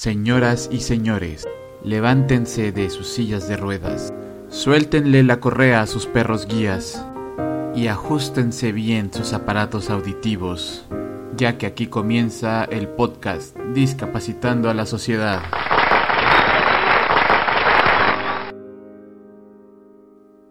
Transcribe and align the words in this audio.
Señoras 0.00 0.70
y 0.72 0.80
señores, 0.80 1.46
levántense 1.84 2.72
de 2.72 2.88
sus 2.88 3.06
sillas 3.06 3.48
de 3.48 3.58
ruedas, 3.58 4.14
suéltenle 4.48 5.22
la 5.22 5.40
correa 5.40 5.82
a 5.82 5.86
sus 5.86 6.06
perros 6.06 6.46
guías 6.48 7.04
y 7.74 7.88
ajustense 7.88 8.72
bien 8.72 9.12
sus 9.12 9.34
aparatos 9.34 9.90
auditivos, 9.90 10.86
ya 11.36 11.58
que 11.58 11.66
aquí 11.66 11.86
comienza 11.86 12.64
el 12.64 12.88
podcast 12.88 13.54
Discapacitando 13.74 14.70
a 14.70 14.74
la 14.74 14.86
Sociedad. 14.86 15.42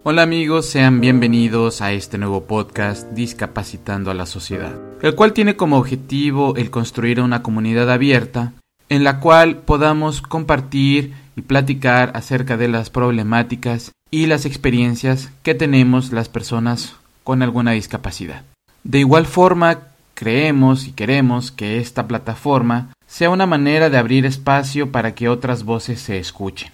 Hola 0.03 0.21
amigos, 0.21 0.67
sean 0.67 1.01
bienvenidos 1.01 1.81
a 1.81 1.91
este 1.91 2.19
nuevo 2.19 2.43
podcast 2.43 3.09
Discapacitando 3.13 4.11
a 4.11 4.13
la 4.13 4.27
Sociedad, 4.27 4.79
el 5.01 5.15
cual 5.15 5.33
tiene 5.33 5.55
como 5.55 5.79
objetivo 5.79 6.55
el 6.55 6.69
construir 6.69 7.19
una 7.19 7.41
comunidad 7.41 7.89
abierta 7.89 8.53
en 8.89 9.03
la 9.03 9.19
cual 9.19 9.57
podamos 9.57 10.21
compartir 10.21 11.13
y 11.35 11.41
platicar 11.41 12.11
acerca 12.15 12.57
de 12.57 12.67
las 12.67 12.89
problemáticas 12.89 13.91
y 14.11 14.25
las 14.25 14.45
experiencias 14.45 15.29
que 15.43 15.55
tenemos 15.55 16.11
las 16.11 16.27
personas 16.27 16.95
con 17.23 17.43
alguna 17.43 17.71
discapacidad. 17.71 18.43
De 18.83 18.99
igual 18.99 19.25
forma, 19.25 19.79
creemos 20.15 20.87
y 20.87 20.91
queremos 20.91 21.51
que 21.51 21.77
esta 21.77 22.07
plataforma 22.07 22.89
sea 23.07 23.29
una 23.29 23.45
manera 23.45 23.89
de 23.89 23.97
abrir 23.97 24.25
espacio 24.25 24.91
para 24.91 25.13
que 25.13 25.29
otras 25.29 25.63
voces 25.63 26.01
se 26.01 26.17
escuchen. 26.17 26.71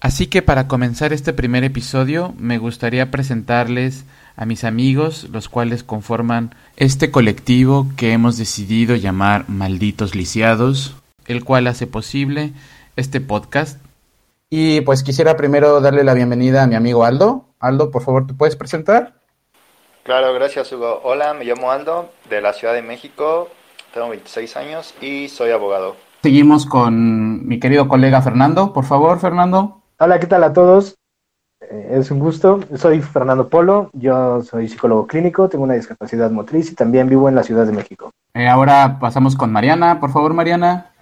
Así 0.00 0.26
que 0.26 0.42
para 0.42 0.68
comenzar 0.68 1.12
este 1.12 1.32
primer 1.32 1.64
episodio 1.64 2.34
me 2.38 2.58
gustaría 2.58 3.10
presentarles 3.10 4.04
a 4.36 4.46
mis 4.46 4.62
amigos, 4.62 5.26
los 5.32 5.48
cuales 5.48 5.82
conforman 5.82 6.54
este 6.76 7.10
colectivo 7.10 7.88
que 7.96 8.12
hemos 8.12 8.36
decidido 8.36 8.94
llamar 8.94 9.48
Malditos 9.48 10.14
Lisiados, 10.14 10.94
el 11.28 11.44
cual 11.44 11.66
hace 11.68 11.86
posible 11.86 12.52
este 12.96 13.20
podcast. 13.20 13.80
Y 14.50 14.80
pues 14.80 15.02
quisiera 15.02 15.36
primero 15.36 15.80
darle 15.80 16.02
la 16.02 16.14
bienvenida 16.14 16.62
a 16.62 16.66
mi 16.66 16.74
amigo 16.74 17.04
Aldo. 17.04 17.44
Aldo, 17.60 17.90
por 17.90 18.02
favor, 18.02 18.26
¿te 18.26 18.34
puedes 18.34 18.56
presentar? 18.56 19.14
Claro, 20.02 20.32
gracias 20.32 20.72
Hugo. 20.72 21.00
Hola, 21.04 21.34
me 21.34 21.44
llamo 21.44 21.70
Aldo, 21.70 22.10
de 22.30 22.40
la 22.40 22.54
Ciudad 22.54 22.72
de 22.72 22.82
México, 22.82 23.48
tengo 23.92 24.08
26 24.08 24.56
años 24.56 24.94
y 25.02 25.28
soy 25.28 25.50
abogado. 25.50 25.96
Seguimos 26.22 26.66
con 26.66 27.46
mi 27.46 27.60
querido 27.60 27.88
colega 27.88 28.22
Fernando. 28.22 28.72
Por 28.72 28.84
favor, 28.84 29.20
Fernando. 29.20 29.82
Hola, 29.98 30.18
¿qué 30.18 30.26
tal 30.26 30.44
a 30.44 30.52
todos? 30.52 30.96
Eh, 31.60 31.96
es 31.98 32.10
un 32.10 32.18
gusto. 32.18 32.60
Soy 32.76 33.00
Fernando 33.02 33.48
Polo, 33.48 33.90
yo 33.92 34.42
soy 34.42 34.68
psicólogo 34.68 35.06
clínico, 35.06 35.48
tengo 35.48 35.64
una 35.64 35.74
discapacidad 35.74 36.30
motriz 36.30 36.72
y 36.72 36.74
también 36.74 37.08
vivo 37.08 37.28
en 37.28 37.34
la 37.34 37.42
Ciudad 37.42 37.66
de 37.66 37.72
México. 37.72 38.10
Eh, 38.34 38.48
ahora 38.48 38.98
pasamos 38.98 39.36
con 39.36 39.52
Mariana. 39.52 40.00
Por 40.00 40.10
favor, 40.10 40.32
Mariana. 40.32 40.92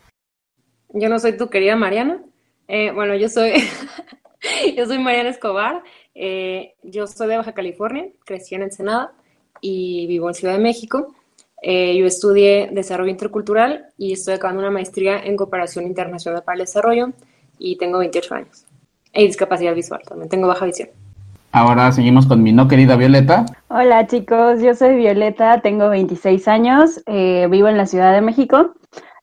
Yo 0.90 1.08
no 1.08 1.18
soy 1.18 1.36
tu 1.36 1.48
querida 1.48 1.76
Mariana. 1.76 2.22
Eh, 2.68 2.90
bueno, 2.92 3.14
yo 3.14 3.28
soy, 3.28 3.52
yo 4.76 4.86
soy 4.86 4.98
Mariana 4.98 5.30
Escobar. 5.30 5.82
Eh, 6.14 6.74
yo 6.82 7.06
soy 7.06 7.28
de 7.28 7.36
Baja 7.36 7.52
California, 7.52 8.08
crecí 8.24 8.54
en 8.54 8.62
Ensenada 8.62 9.12
y 9.60 10.06
vivo 10.06 10.28
en 10.28 10.34
Ciudad 10.34 10.54
de 10.54 10.60
México. 10.60 11.14
Eh, 11.62 11.96
yo 11.96 12.06
estudié 12.06 12.70
desarrollo 12.72 13.10
intercultural 13.10 13.86
y 13.98 14.12
estoy 14.12 14.34
acabando 14.34 14.62
una 14.62 14.70
maestría 14.70 15.18
en 15.18 15.36
cooperación 15.36 15.86
internacional 15.86 16.42
para 16.44 16.54
el 16.54 16.60
desarrollo 16.60 17.12
y 17.58 17.76
tengo 17.76 17.98
28 17.98 18.34
años. 18.34 18.64
Y 19.12 19.26
discapacidad 19.26 19.74
visual, 19.74 20.02
también 20.06 20.28
tengo 20.28 20.46
baja 20.46 20.66
visión. 20.66 20.90
Ahora 21.52 21.90
seguimos 21.90 22.26
con 22.26 22.42
mi 22.42 22.52
no 22.52 22.68
querida 22.68 22.96
Violeta. 22.96 23.46
Hola 23.68 24.06
chicos, 24.06 24.60
yo 24.60 24.74
soy 24.74 24.96
Violeta, 24.96 25.62
tengo 25.62 25.88
26 25.88 26.46
años, 26.48 27.02
vivo 27.06 27.68
en 27.68 27.78
la 27.78 27.86
Ciudad 27.86 28.12
de 28.12 28.20
México, 28.20 28.74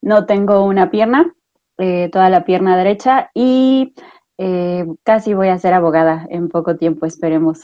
no 0.02 0.26
tengo 0.26 0.66
una 0.66 0.90
pierna, 0.90 1.32
eh, 1.80 2.10
toda 2.12 2.30
la 2.30 2.46
pierna 2.46 2.78
derecha 2.78 3.32
y 3.34 3.96
eh, 4.38 4.86
casi 5.04 5.34
voy 5.34 5.48
a 5.48 5.58
ser 5.58 5.74
abogada 5.74 6.28
en 6.30 6.48
poco 6.50 6.76
tiempo, 6.76 7.08
esperemos. 7.08 7.62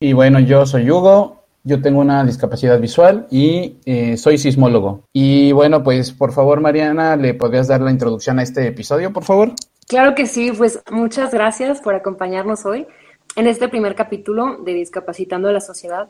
Y 0.00 0.14
bueno, 0.14 0.40
yo 0.40 0.64
soy 0.64 0.90
Hugo, 0.90 1.44
yo 1.62 1.82
tengo 1.82 2.00
una 2.00 2.24
discapacidad 2.24 2.80
visual 2.80 3.26
y 3.30 3.76
eh, 3.84 4.16
soy 4.16 4.38
sismólogo. 4.38 5.04
Y 5.12 5.52
bueno, 5.52 5.82
pues 5.82 6.10
por 6.10 6.32
favor, 6.32 6.60
Mariana, 6.60 7.16
¿le 7.16 7.34
podrías 7.34 7.68
dar 7.68 7.82
la 7.82 7.90
introducción 7.90 8.38
a 8.38 8.42
este 8.42 8.66
episodio, 8.66 9.12
por 9.12 9.24
favor? 9.24 9.52
Claro 9.86 10.14
que 10.14 10.26
sí, 10.26 10.52
pues 10.56 10.82
muchas 10.90 11.32
gracias 11.32 11.82
por 11.82 11.94
acompañarnos 11.94 12.64
hoy 12.64 12.86
en 13.36 13.46
este 13.46 13.68
primer 13.68 13.94
capítulo 13.94 14.56
de 14.64 14.72
Discapacitando 14.72 15.48
a 15.48 15.52
la 15.52 15.60
Sociedad. 15.60 16.08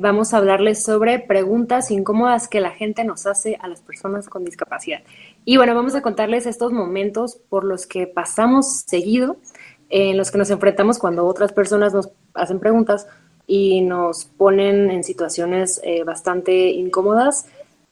vamos 0.00 0.32
a 0.32 0.38
hablarles 0.38 0.82
sobre 0.82 1.18
preguntas 1.18 1.90
incómodas 1.90 2.48
que 2.48 2.60
la 2.60 2.70
gente 2.70 3.04
nos 3.04 3.26
hace 3.26 3.58
a 3.60 3.68
las 3.68 3.82
personas 3.82 4.28
con 4.28 4.44
discapacidad. 4.44 5.02
Y 5.44 5.56
bueno, 5.56 5.74
vamos 5.74 5.94
a 5.94 6.02
contarles 6.02 6.46
estos 6.46 6.72
momentos 6.72 7.36
por 7.48 7.64
los 7.64 7.86
que 7.86 8.06
pasamos 8.06 8.84
seguido, 8.86 9.36
en 9.90 10.16
los 10.16 10.30
que 10.30 10.38
nos 10.38 10.50
enfrentamos 10.50 10.98
cuando 10.98 11.26
otras 11.26 11.52
personas 11.52 11.92
nos 11.92 12.08
hacen 12.32 12.60
preguntas 12.60 13.06
y 13.46 13.82
nos 13.82 14.24
ponen 14.24 14.90
en 14.90 15.04
situaciones 15.04 15.80
eh, 15.84 16.02
bastante 16.04 16.70
incómodas 16.70 17.46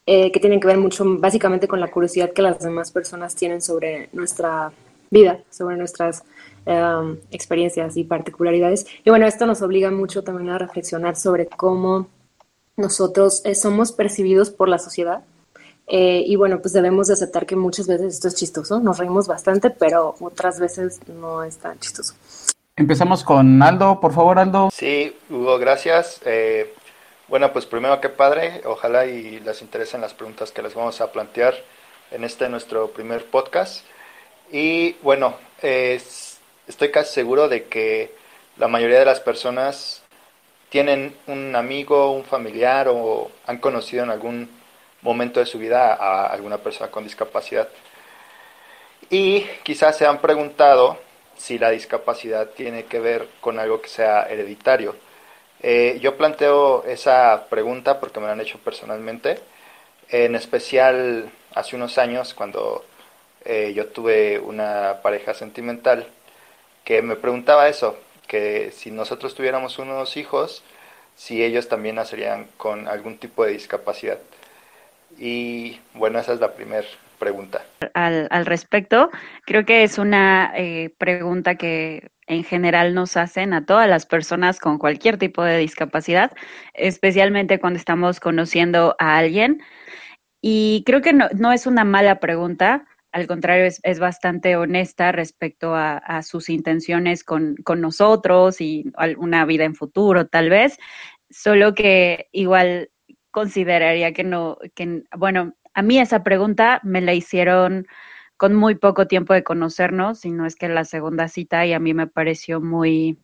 eh, 0.06 0.32
que 0.32 0.40
tienen 0.40 0.60
que 0.60 0.66
ver 0.66 0.78
mucho 0.78 1.04
básicamente 1.18 1.68
con 1.68 1.78
la 1.78 1.90
curiosidad 1.90 2.32
que 2.32 2.42
las 2.42 2.58
demás 2.58 2.90
personas 2.90 3.36
tienen 3.36 3.60
sobre 3.60 4.08
nuestra 4.12 4.72
vida, 5.10 5.40
sobre 5.50 5.76
nuestras 5.76 6.24
em, 6.64 7.18
experiencias 7.30 7.96
y 7.96 8.04
particularidades. 8.04 8.86
Y 9.04 9.10
bueno, 9.10 9.26
esto 9.26 9.46
nos 9.46 9.62
obliga 9.62 9.90
mucho 9.90 10.24
también 10.24 10.48
a 10.48 10.58
reflexionar 10.58 11.16
sobre 11.16 11.46
cómo 11.46 12.08
nosotros 12.76 13.42
eh, 13.44 13.54
somos 13.54 13.92
percibidos 13.92 14.50
por 14.50 14.68
la 14.68 14.78
sociedad 14.78 15.22
eh, 15.86 16.22
y 16.26 16.36
bueno, 16.36 16.60
pues 16.60 16.72
debemos 16.72 17.08
de 17.08 17.14
aceptar 17.14 17.46
que 17.46 17.56
muchas 17.56 17.86
veces 17.86 18.14
esto 18.14 18.28
es 18.28 18.34
chistoso, 18.34 18.80
nos 18.80 18.98
reímos 18.98 19.26
bastante, 19.26 19.70
pero 19.70 20.14
otras 20.20 20.58
veces 20.58 21.00
no 21.08 21.42
es 21.42 21.56
tan 21.58 21.78
chistoso. 21.78 22.14
Empezamos 22.76 23.22
con 23.24 23.62
Aldo, 23.62 24.00
por 24.00 24.12
favor, 24.12 24.38
Aldo. 24.38 24.70
Sí, 24.72 25.16
Hugo, 25.28 25.58
gracias. 25.58 26.20
Eh, 26.24 26.72
bueno, 27.28 27.52
pues 27.52 27.66
primero 27.66 28.00
que 28.00 28.08
padre, 28.08 28.62
ojalá 28.64 29.06
y 29.06 29.40
les 29.40 29.62
interesen 29.62 30.00
las 30.00 30.14
preguntas 30.14 30.52
que 30.52 30.62
les 30.62 30.74
vamos 30.74 31.00
a 31.00 31.12
plantear 31.12 31.54
en 32.10 32.24
este 32.24 32.48
nuestro 32.48 32.88
primer 32.88 33.26
podcast. 33.26 33.84
Y 34.50 34.92
bueno, 35.02 35.34
estoy 36.66 36.90
casi 36.90 37.12
seguro 37.12 37.48
de 37.48 37.64
que 37.64 38.14
la 38.56 38.68
mayoría 38.68 38.98
de 38.98 39.04
las 39.04 39.20
personas 39.20 40.02
tienen 40.68 41.14
un 41.26 41.54
amigo, 41.54 42.12
un 42.12 42.24
familiar 42.24 42.88
o 42.88 43.30
han 43.46 43.58
conocido 43.58 44.04
en 44.04 44.10
algún 44.10 44.48
momento 45.02 45.40
de 45.40 45.46
su 45.46 45.58
vida 45.58 45.94
a 45.94 46.26
alguna 46.26 46.58
persona 46.58 46.90
con 46.90 47.04
discapacidad. 47.04 47.68
Y 49.10 49.42
quizás 49.62 49.96
se 49.98 50.06
han 50.06 50.20
preguntado 50.20 50.98
si 51.36 51.58
la 51.58 51.70
discapacidad 51.70 52.50
tiene 52.50 52.84
que 52.84 53.00
ver 53.00 53.28
con 53.40 53.58
algo 53.58 53.82
que 53.82 53.88
sea 53.88 54.22
hereditario. 54.22 54.96
Eh, 55.60 55.98
yo 56.00 56.16
planteo 56.16 56.84
esa 56.84 57.46
pregunta 57.50 58.00
porque 58.00 58.20
me 58.20 58.26
la 58.26 58.32
han 58.32 58.40
hecho 58.40 58.58
personalmente, 58.58 59.38
en 60.08 60.34
especial 60.34 61.30
hace 61.54 61.76
unos 61.76 61.98
años 61.98 62.34
cuando 62.34 62.84
eh, 63.44 63.72
yo 63.74 63.88
tuve 63.88 64.38
una 64.38 65.00
pareja 65.02 65.34
sentimental 65.34 66.06
que 66.84 67.02
me 67.02 67.16
preguntaba 67.16 67.68
eso, 67.68 67.96
que 68.26 68.72
si 68.72 68.90
nosotros 68.90 69.34
tuviéramos 69.34 69.78
unos 69.78 70.16
hijos, 70.16 70.62
si 71.16 71.44
ellos 71.44 71.68
también 71.68 71.96
nacerían 71.96 72.48
con 72.56 72.88
algún 72.88 73.18
tipo 73.18 73.44
de 73.44 73.52
discapacidad. 73.52 74.18
Y 75.18 75.78
bueno, 75.94 76.18
esa 76.18 76.32
es 76.32 76.40
la 76.40 76.52
primera 76.52 76.86
pregunta. 77.18 77.62
Al, 77.94 78.26
al, 78.30 78.46
respecto, 78.46 79.10
creo 79.46 79.64
que 79.64 79.84
es 79.84 79.98
una 79.98 80.52
eh, 80.56 80.94
pregunta 80.98 81.54
que 81.54 82.10
en 82.26 82.44
general 82.44 82.94
nos 82.94 83.16
hacen 83.16 83.52
a 83.52 83.64
todas 83.64 83.88
las 83.88 84.06
personas 84.06 84.58
con 84.58 84.78
cualquier 84.78 85.18
tipo 85.18 85.42
de 85.44 85.58
discapacidad, 85.58 86.32
especialmente 86.74 87.60
cuando 87.60 87.78
estamos 87.78 88.20
conociendo 88.20 88.96
a 88.98 89.16
alguien. 89.18 89.62
Y 90.40 90.82
creo 90.84 91.00
que 91.00 91.12
no, 91.12 91.28
no 91.34 91.52
es 91.52 91.66
una 91.66 91.84
mala 91.84 92.18
pregunta, 92.18 92.86
al 93.12 93.26
contrario, 93.26 93.66
es, 93.66 93.78
es 93.82 94.00
bastante 94.00 94.56
honesta 94.56 95.12
respecto 95.12 95.74
a, 95.74 95.98
a 95.98 96.22
sus 96.22 96.48
intenciones 96.48 97.24
con, 97.24 97.56
con, 97.62 97.80
nosotros 97.80 98.60
y 98.60 98.90
una 99.18 99.44
vida 99.44 99.64
en 99.64 99.74
futuro, 99.74 100.26
tal 100.26 100.48
vez. 100.48 100.78
Solo 101.30 101.74
que 101.74 102.28
igual 102.32 102.90
consideraría 103.32 104.12
que 104.12 104.22
no, 104.24 104.58
que, 104.76 105.02
bueno, 105.16 105.54
a 105.74 105.82
mí 105.82 105.98
esa 105.98 106.22
pregunta 106.22 106.80
me 106.84 107.00
la 107.00 107.14
hicieron 107.14 107.86
con 108.36 108.54
muy 108.54 108.76
poco 108.76 109.08
tiempo 109.08 109.34
de 109.34 109.44
conocernos, 109.44 110.20
si 110.20 110.30
no 110.30 110.46
es 110.46 110.54
que 110.56 110.68
la 110.68 110.84
segunda 110.84 111.28
cita 111.28 111.66
y 111.66 111.72
a 111.72 111.80
mí 111.80 111.94
me 111.94 112.06
pareció 112.06 112.60
muy, 112.60 113.18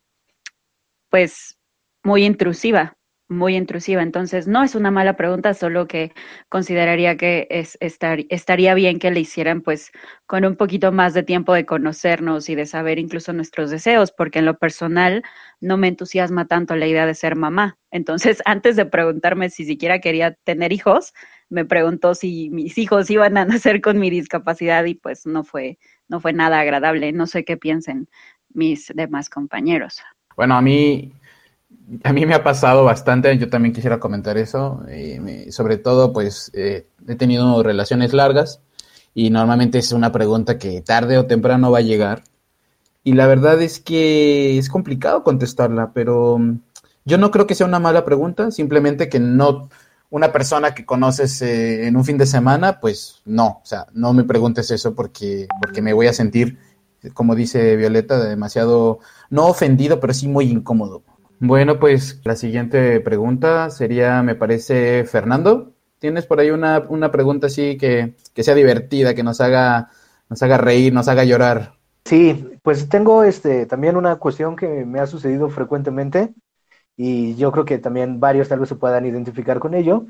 pues, 1.09 1.57
muy 2.03 2.25
intrusiva 2.25 2.98
muy 3.29 3.55
intrusiva. 3.55 4.01
Entonces, 4.01 4.47
no 4.47 4.63
es 4.63 4.75
una 4.75 4.91
mala 4.91 5.15
pregunta, 5.15 5.53
solo 5.53 5.87
que 5.87 6.11
consideraría 6.49 7.15
que 7.15 7.47
es, 7.51 7.77
estar, 7.79 8.19
estaría 8.29 8.73
bien 8.73 8.99
que 8.99 9.11
le 9.11 9.19
hicieran 9.21 9.61
pues 9.61 9.91
con 10.25 10.45
un 10.45 10.55
poquito 10.55 10.91
más 10.91 11.13
de 11.13 11.23
tiempo 11.23 11.53
de 11.53 11.65
conocernos 11.65 12.49
y 12.49 12.55
de 12.55 12.65
saber 12.65 12.97
incluso 12.99 13.31
nuestros 13.31 13.69
deseos, 13.69 14.11
porque 14.11 14.39
en 14.39 14.45
lo 14.45 14.57
personal 14.57 15.23
no 15.61 15.77
me 15.77 15.87
entusiasma 15.87 16.47
tanto 16.47 16.75
la 16.75 16.87
idea 16.87 17.05
de 17.05 17.13
ser 17.13 17.35
mamá. 17.35 17.77
Entonces, 17.91 18.41
antes 18.45 18.75
de 18.75 18.85
preguntarme 18.85 19.49
si 19.49 19.63
siquiera 19.63 19.99
quería 19.99 20.33
tener 20.43 20.73
hijos, 20.73 21.13
me 21.49 21.65
preguntó 21.65 22.15
si 22.15 22.49
mis 22.49 22.77
hijos 22.77 23.09
iban 23.09 23.37
a 23.37 23.45
nacer 23.45 23.81
con 23.81 23.99
mi 23.99 24.09
discapacidad 24.09 24.85
y 24.85 24.95
pues 24.95 25.25
no 25.27 25.43
fue, 25.43 25.77
no 26.07 26.19
fue 26.19 26.33
nada 26.33 26.59
agradable. 26.59 27.11
No 27.11 27.27
sé 27.27 27.45
qué 27.45 27.57
piensen 27.57 28.09
mis 28.51 28.91
demás 28.95 29.29
compañeros. 29.29 30.01
Bueno, 30.35 30.55
a 30.55 30.61
mí, 30.61 31.13
a 32.03 32.13
mí 32.13 32.25
me 32.25 32.35
ha 32.35 32.43
pasado 32.43 32.83
bastante, 32.83 33.37
yo 33.37 33.49
también 33.49 33.73
quisiera 33.73 33.99
comentar 33.99 34.37
eso, 34.37 34.83
eh, 34.87 35.47
sobre 35.51 35.77
todo 35.77 36.13
pues 36.13 36.51
eh, 36.53 36.87
he 37.07 37.15
tenido 37.15 37.63
relaciones 37.63 38.13
largas 38.13 38.61
y 39.13 39.29
normalmente 39.29 39.79
es 39.79 39.91
una 39.91 40.11
pregunta 40.11 40.57
que 40.57 40.81
tarde 40.81 41.17
o 41.17 41.25
temprano 41.25 41.71
va 41.71 41.79
a 41.79 41.81
llegar 41.81 42.23
y 43.03 43.13
la 43.13 43.27
verdad 43.27 43.61
es 43.61 43.79
que 43.79 44.57
es 44.57 44.69
complicado 44.69 45.23
contestarla, 45.23 45.91
pero 45.93 46.37
mm, 46.37 46.59
yo 47.05 47.17
no 47.17 47.31
creo 47.31 47.47
que 47.47 47.55
sea 47.55 47.67
una 47.67 47.79
mala 47.79 48.05
pregunta, 48.05 48.51
simplemente 48.51 49.09
que 49.09 49.19
no, 49.19 49.69
una 50.09 50.31
persona 50.31 50.75
que 50.75 50.85
conoces 50.85 51.41
eh, 51.41 51.87
en 51.87 51.95
un 51.95 52.05
fin 52.05 52.17
de 52.17 52.25
semana, 52.25 52.79
pues 52.79 53.21
no, 53.25 53.61
o 53.63 53.65
sea, 53.65 53.87
no 53.93 54.13
me 54.13 54.23
preguntes 54.23 54.69
eso 54.71 54.93
porque, 54.93 55.47
porque 55.61 55.81
me 55.81 55.93
voy 55.93 56.07
a 56.07 56.13
sentir, 56.13 56.59
como 57.13 57.35
dice 57.35 57.75
Violeta, 57.77 58.19
demasiado, 58.23 58.99
no 59.29 59.47
ofendido, 59.47 59.99
pero 59.99 60.13
sí 60.13 60.27
muy 60.27 60.51
incómodo. 60.51 61.03
Bueno, 61.39 61.79
pues 61.79 62.19
la 62.25 62.35
siguiente 62.35 62.99
pregunta 63.01 63.69
sería, 63.69 64.21
me 64.23 64.35
parece, 64.35 65.05
Fernando. 65.05 65.73
¿Tienes 65.99 66.25
por 66.25 66.39
ahí 66.39 66.49
una, 66.49 66.79
una 66.89 67.11
pregunta 67.11 67.47
así 67.47 67.77
que, 67.77 68.15
que 68.33 68.43
sea 68.43 68.55
divertida, 68.55 69.13
que 69.15 69.23
nos 69.23 69.39
haga, 69.41 69.89
nos 70.29 70.41
haga 70.43 70.57
reír, 70.57 70.93
nos 70.93 71.07
haga 71.07 71.23
llorar? 71.23 71.75
Sí, 72.05 72.57
pues 72.63 72.89
tengo 72.89 73.23
este 73.23 73.65
también 73.67 73.95
una 73.95 74.15
cuestión 74.17 74.55
que 74.55 74.85
me 74.85 74.99
ha 74.99 75.05
sucedido 75.07 75.49
frecuentemente 75.49 76.33
y 76.97 77.35
yo 77.35 77.51
creo 77.51 77.65
que 77.65 77.79
también 77.79 78.19
varios 78.19 78.49
tal 78.49 78.59
vez 78.59 78.69
se 78.69 78.75
puedan 78.75 79.05
identificar 79.05 79.59
con 79.59 79.75
ello. 79.75 80.07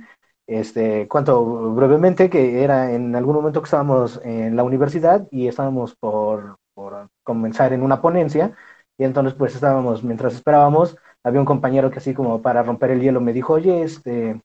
Este, 0.47 1.07
cuento 1.07 1.73
brevemente 1.75 2.29
que 2.29 2.63
era 2.63 2.93
en 2.93 3.15
algún 3.15 3.35
momento 3.35 3.61
que 3.61 3.65
estábamos 3.67 4.21
en 4.23 4.55
la 4.55 4.63
universidad 4.63 5.27
y 5.31 5.47
estábamos 5.47 5.95
por, 5.95 6.57
por 6.75 7.09
comenzar 7.23 7.73
en 7.73 7.83
una 7.83 8.01
ponencia 8.01 8.55
y 8.97 9.05
entonces 9.05 9.35
pues 9.35 9.55
estábamos, 9.55 10.03
mientras 10.03 10.35
esperábamos, 10.35 10.97
había 11.23 11.39
un 11.39 11.45
compañero 11.45 11.91
que 11.91 11.99
así 11.99 12.13
como 12.13 12.41
para 12.41 12.63
romper 12.63 12.91
el 12.91 13.01
hielo 13.01 13.21
me 13.21 13.33
dijo, 13.33 13.53
oye, 13.53 13.83
este, 13.83 14.41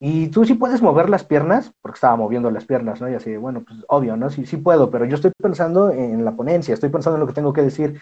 y 0.00 0.28
tú 0.28 0.44
sí 0.44 0.54
puedes 0.54 0.80
mover 0.80 1.10
las 1.10 1.24
piernas, 1.24 1.72
porque 1.80 1.96
estaba 1.96 2.16
moviendo 2.16 2.50
las 2.50 2.64
piernas, 2.66 3.00
¿no? 3.00 3.10
Y 3.10 3.14
así, 3.14 3.36
bueno, 3.36 3.64
pues 3.66 3.80
obvio, 3.88 4.16
¿no? 4.16 4.30
Sí, 4.30 4.46
sí 4.46 4.56
puedo, 4.56 4.90
pero 4.90 5.04
yo 5.06 5.16
estoy 5.16 5.32
pensando 5.42 5.90
en 5.90 6.24
la 6.24 6.36
ponencia, 6.36 6.74
estoy 6.74 6.90
pensando 6.90 7.16
en 7.16 7.20
lo 7.20 7.26
que 7.26 7.32
tengo 7.32 7.52
que 7.52 7.62
decir. 7.62 8.00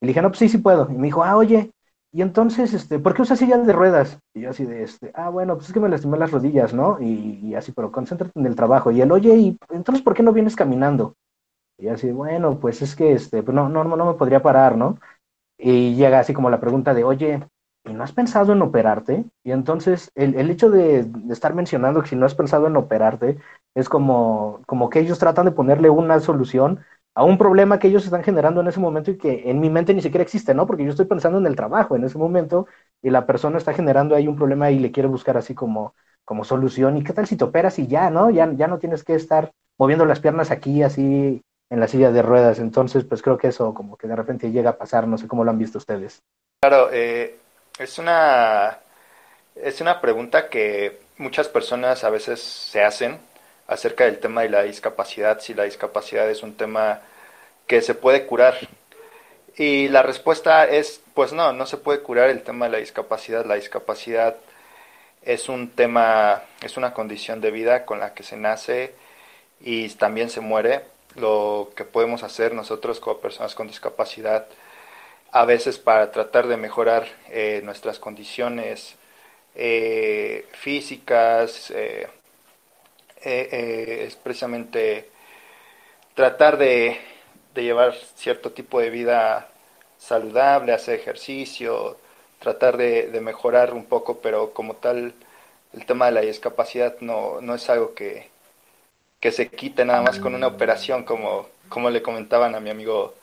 Y 0.00 0.06
le 0.06 0.08
dije, 0.08 0.22
no, 0.22 0.30
pues 0.30 0.40
sí, 0.40 0.48
sí 0.48 0.58
puedo. 0.58 0.88
Y 0.90 0.94
me 0.94 1.06
dijo, 1.08 1.24
ah, 1.24 1.36
oye, 1.36 1.72
y 2.12 2.22
entonces, 2.22 2.74
este, 2.74 2.98
¿por 2.98 3.14
qué 3.14 3.22
usas 3.22 3.38
sillas 3.40 3.66
de 3.66 3.72
ruedas? 3.72 4.20
Y 4.34 4.42
yo 4.42 4.50
así 4.50 4.64
de, 4.64 4.84
este, 4.84 5.10
ah, 5.14 5.30
bueno, 5.30 5.56
pues 5.56 5.68
es 5.68 5.74
que 5.74 5.80
me 5.80 5.88
lastimé 5.88 6.16
las 6.18 6.30
rodillas, 6.30 6.72
¿no? 6.72 6.98
Y, 7.00 7.54
así, 7.56 7.72
pero 7.72 7.92
concéntrate 7.92 8.38
en 8.38 8.46
el 8.46 8.54
trabajo. 8.56 8.90
Y 8.90 9.00
él, 9.02 9.12
oye, 9.12 9.34
¿y 9.36 9.58
entonces 9.70 10.02
por 10.02 10.14
qué 10.14 10.22
no 10.22 10.32
vienes 10.32 10.56
caminando? 10.56 11.16
Y 11.78 11.88
así, 11.88 12.10
bueno, 12.12 12.58
pues 12.60 12.82
es 12.82 12.96
que, 12.96 13.12
este, 13.12 13.42
pues 13.42 13.54
no, 13.54 13.68
no, 13.68 13.84
no 13.84 14.06
me 14.06 14.14
podría 14.14 14.42
parar, 14.42 14.76
¿no? 14.76 14.98
Y 15.58 15.94
llega 15.94 16.18
así 16.20 16.34
como 16.34 16.50
la 16.50 16.60
pregunta 16.60 16.94
de, 16.94 17.04
oye, 17.04 17.40
¿y 17.84 17.92
no 17.92 18.02
has 18.02 18.12
pensado 18.12 18.52
en 18.52 18.62
operarte? 18.62 19.24
Y 19.44 19.52
entonces 19.52 20.10
el, 20.14 20.34
el 20.34 20.50
hecho 20.50 20.70
de, 20.70 21.06
estar 21.30 21.54
mencionando 21.54 22.02
que 22.02 22.08
si 22.08 22.16
no 22.16 22.26
has 22.26 22.34
pensado 22.34 22.66
en 22.66 22.76
operarte 22.76 23.38
es 23.74 23.88
como, 23.88 24.62
como 24.66 24.88
que 24.90 25.00
ellos 25.00 25.18
tratan 25.18 25.46
de 25.46 25.52
ponerle 25.52 25.90
una 25.90 26.20
solución 26.20 26.80
a 27.14 27.22
un 27.24 27.38
problema 27.38 27.78
que 27.78 27.88
ellos 27.88 28.04
están 28.04 28.24
generando 28.24 28.60
en 28.60 28.66
ese 28.66 28.80
momento 28.80 29.10
y 29.10 29.18
que 29.18 29.48
en 29.48 29.60
mi 29.60 29.70
mente 29.70 29.94
ni 29.94 30.02
siquiera 30.02 30.22
existe, 30.24 30.52
¿no? 30.54 30.66
Porque 30.66 30.84
yo 30.84 30.90
estoy 30.90 31.06
pensando 31.06 31.38
en 31.38 31.46
el 31.46 31.54
trabajo 31.56 31.94
en 31.94 32.04
ese 32.04 32.18
momento 32.18 32.66
y 33.02 33.10
la 33.10 33.26
persona 33.26 33.58
está 33.58 33.72
generando 33.72 34.16
ahí 34.16 34.26
un 34.26 34.36
problema 34.36 34.70
y 34.72 34.80
le 34.80 34.90
quiere 34.90 35.08
buscar 35.08 35.36
así 35.36 35.54
como, 35.54 35.94
como 36.24 36.42
solución. 36.44 36.96
¿Y 36.96 37.04
qué 37.04 37.12
tal 37.12 37.26
si 37.26 37.36
te 37.36 37.44
operas 37.44 37.78
y 37.78 37.86
ya, 37.86 38.10
¿no? 38.10 38.30
Ya, 38.30 38.50
ya 38.54 38.66
no 38.66 38.78
tienes 38.78 39.04
que 39.04 39.14
estar 39.14 39.52
moviendo 39.78 40.04
las 40.06 40.20
piernas 40.20 40.50
aquí 40.50 40.82
así 40.82 41.42
en 41.74 41.80
la 41.80 41.88
silla 41.88 42.10
de 42.10 42.22
ruedas. 42.22 42.60
Entonces, 42.60 43.04
pues 43.04 43.20
creo 43.20 43.36
que 43.36 43.48
eso 43.48 43.74
como 43.74 43.96
que 43.96 44.06
de 44.06 44.16
repente 44.16 44.50
llega 44.50 44.70
a 44.70 44.78
pasar, 44.78 45.06
no 45.06 45.18
sé 45.18 45.26
cómo 45.26 45.44
lo 45.44 45.50
han 45.50 45.58
visto 45.58 45.78
ustedes. 45.78 46.22
Claro, 46.62 46.88
eh, 46.92 47.36
es 47.78 47.98
una, 47.98 48.78
es 49.56 49.80
una 49.80 50.00
pregunta 50.00 50.48
que 50.48 51.00
muchas 51.18 51.48
personas 51.48 52.04
a 52.04 52.10
veces 52.10 52.40
se 52.40 52.82
hacen 52.82 53.18
acerca 53.66 54.04
del 54.04 54.18
tema 54.18 54.42
de 54.42 54.50
la 54.50 54.62
discapacidad, 54.62 55.40
si 55.40 55.52
la 55.52 55.64
discapacidad 55.64 56.30
es 56.30 56.42
un 56.42 56.54
tema 56.54 57.00
que 57.66 57.82
se 57.82 57.94
puede 57.94 58.24
curar. 58.24 58.54
Y 59.56 59.88
la 59.88 60.02
respuesta 60.02 60.66
es, 60.66 61.00
pues 61.12 61.32
no, 61.32 61.52
no 61.52 61.66
se 61.66 61.76
puede 61.76 62.00
curar 62.00 62.30
el 62.30 62.42
tema 62.42 62.66
de 62.66 62.72
la 62.72 62.78
discapacidad. 62.78 63.44
La 63.44 63.56
discapacidad 63.56 64.36
es 65.22 65.48
un 65.48 65.70
tema, 65.70 66.42
es 66.62 66.76
una 66.76 66.92
condición 66.92 67.40
de 67.40 67.50
vida 67.50 67.84
con 67.84 67.98
la 67.98 68.14
que 68.14 68.22
se 68.22 68.36
nace 68.36 68.94
y 69.60 69.88
también 69.90 70.30
se 70.30 70.40
muere. 70.40 70.93
Lo 71.16 71.70
que 71.76 71.84
podemos 71.84 72.22
hacer 72.22 72.54
nosotros 72.54 73.00
como 73.00 73.18
personas 73.18 73.54
con 73.54 73.68
discapacidad 73.68 74.46
a 75.32 75.44
veces 75.44 75.78
para 75.78 76.12
tratar 76.12 76.46
de 76.46 76.56
mejorar 76.56 77.06
eh, 77.28 77.60
nuestras 77.64 77.98
condiciones 77.98 78.94
eh, 79.56 80.46
físicas, 80.52 81.72
eh, 81.72 82.08
es 83.24 84.16
precisamente 84.16 85.08
tratar 86.14 86.56
de, 86.58 86.98
llevar 87.54 87.94
cierto 88.16 88.52
tipo 88.52 88.80
de 88.80 88.90
vida 88.90 89.48
saludable, 89.98 90.72
hacer 90.72 91.00
ejercicio, 91.00 91.98
tratar 92.38 92.76
de, 92.76 93.20
mejorar 93.20 93.74
un 93.74 93.86
poco, 93.86 94.18
pero 94.18 94.52
como 94.52 94.76
tal 94.76 95.14
el 95.72 95.86
tema 95.86 96.06
de 96.06 96.12
la 96.12 96.20
discapacidad 96.20 96.96
no, 97.00 97.40
no 97.40 97.54
es 97.54 97.68
algo 97.70 97.94
que, 97.94 98.28
que 99.24 99.32
se 99.32 99.48
quite 99.48 99.86
nada 99.86 100.02
más 100.02 100.20
con 100.20 100.34
una 100.34 100.46
operación 100.46 101.02
como, 101.02 101.46
como 101.70 101.88
le 101.88 102.02
comentaban 102.02 102.54
a 102.54 102.60
mi 102.60 102.68
amigo 102.68 103.14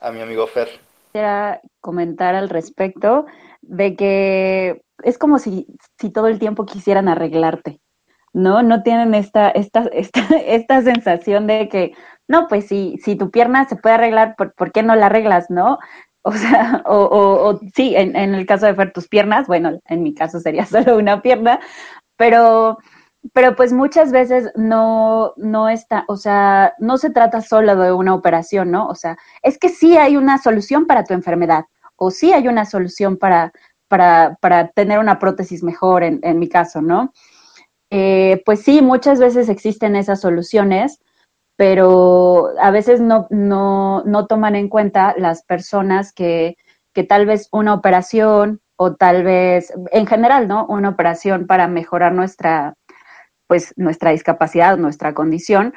a 0.00 0.10
mi 0.10 0.22
amigo 0.22 0.46
Fer 0.46 0.70
quisiera 1.12 1.60
comentar 1.82 2.34
al 2.34 2.48
respecto 2.48 3.26
de 3.60 3.94
que 3.94 4.80
es 5.02 5.18
como 5.18 5.38
si, 5.38 5.66
si 6.00 6.08
todo 6.08 6.28
el 6.28 6.38
tiempo 6.38 6.64
quisieran 6.64 7.08
arreglarte, 7.08 7.78
¿no? 8.32 8.62
No 8.62 8.82
tienen 8.82 9.12
esta, 9.12 9.50
esta, 9.50 9.82
esta, 9.92 10.20
esta 10.46 10.80
sensación 10.80 11.46
de 11.46 11.68
que, 11.68 11.92
no, 12.26 12.48
pues 12.48 12.66
si, 12.66 12.98
si 13.04 13.14
tu 13.14 13.30
pierna 13.30 13.68
se 13.68 13.76
puede 13.76 13.96
arreglar, 13.96 14.36
¿por, 14.36 14.54
¿por 14.54 14.72
qué 14.72 14.82
no 14.82 14.96
la 14.96 15.06
arreglas, 15.06 15.50
no? 15.50 15.78
O 16.22 16.32
sea, 16.32 16.82
o, 16.86 16.96
o, 16.96 17.60
sí, 17.76 17.94
en, 17.96 18.16
el 18.16 18.46
caso 18.46 18.64
de 18.64 18.72
ver 18.72 18.94
tus 18.94 19.08
piernas, 19.08 19.46
bueno, 19.46 19.78
en 19.88 20.02
mi 20.02 20.14
caso 20.14 20.40
sería 20.40 20.64
solo 20.66 20.96
una 20.96 21.20
pierna, 21.20 21.60
pero 22.16 22.78
pero 23.32 23.56
pues 23.56 23.72
muchas 23.72 24.12
veces 24.12 24.50
no, 24.54 25.32
no 25.36 25.68
está, 25.68 26.04
o 26.08 26.16
sea, 26.16 26.74
no 26.78 26.98
se 26.98 27.10
trata 27.10 27.40
solo 27.40 27.76
de 27.76 27.92
una 27.92 28.14
operación, 28.14 28.70
¿no? 28.70 28.86
O 28.88 28.94
sea, 28.94 29.16
es 29.42 29.58
que 29.58 29.68
sí 29.68 29.96
hay 29.96 30.16
una 30.16 30.38
solución 30.38 30.86
para 30.86 31.04
tu 31.04 31.14
enfermedad, 31.14 31.64
o 31.96 32.10
sí 32.10 32.32
hay 32.32 32.48
una 32.48 32.64
solución 32.66 33.16
para, 33.16 33.52
para, 33.88 34.36
para 34.40 34.68
tener 34.68 34.98
una 34.98 35.18
prótesis 35.18 35.62
mejor, 35.62 36.02
en, 36.02 36.20
en 36.22 36.38
mi 36.38 36.48
caso, 36.48 36.82
¿no? 36.82 37.12
Eh, 37.90 38.42
pues 38.44 38.62
sí, 38.62 38.82
muchas 38.82 39.20
veces 39.20 39.48
existen 39.48 39.96
esas 39.96 40.20
soluciones, 40.20 41.00
pero 41.56 42.48
a 42.60 42.70
veces 42.70 43.00
no, 43.00 43.26
no, 43.30 44.02
no 44.04 44.26
toman 44.26 44.56
en 44.56 44.68
cuenta 44.68 45.14
las 45.16 45.44
personas 45.44 46.12
que, 46.12 46.56
que 46.92 47.04
tal 47.04 47.26
vez 47.26 47.48
una 47.52 47.74
operación 47.74 48.60
o 48.76 48.94
tal 48.94 49.22
vez, 49.22 49.72
en 49.92 50.06
general, 50.06 50.48
¿no? 50.48 50.66
Una 50.66 50.90
operación 50.90 51.46
para 51.46 51.68
mejorar 51.68 52.12
nuestra, 52.12 52.74
pues 53.46 53.72
nuestra 53.76 54.10
discapacidad, 54.10 54.76
nuestra 54.76 55.14
condición, 55.14 55.74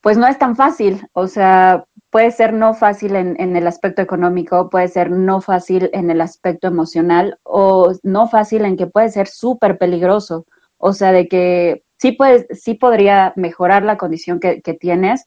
pues 0.00 0.18
no 0.18 0.26
es 0.26 0.38
tan 0.38 0.56
fácil. 0.56 1.06
O 1.12 1.26
sea, 1.26 1.84
puede 2.10 2.30
ser 2.30 2.52
no 2.52 2.74
fácil 2.74 3.16
en, 3.16 3.40
en, 3.40 3.56
el 3.56 3.66
aspecto 3.66 4.02
económico, 4.02 4.70
puede 4.70 4.88
ser 4.88 5.10
no 5.10 5.40
fácil 5.40 5.90
en 5.92 6.10
el 6.10 6.20
aspecto 6.20 6.68
emocional 6.68 7.38
o 7.42 7.92
no 8.02 8.28
fácil 8.28 8.64
en 8.64 8.76
que 8.76 8.86
puede 8.86 9.10
ser 9.10 9.28
súper 9.28 9.78
peligroso. 9.78 10.46
O 10.78 10.92
sea, 10.92 11.12
de 11.12 11.28
que 11.28 11.84
sí, 11.98 12.12
puedes, 12.12 12.46
sí 12.52 12.74
podría 12.74 13.32
mejorar 13.36 13.82
la 13.82 13.96
condición 13.96 14.40
que, 14.40 14.62
que 14.62 14.74
tienes, 14.74 15.26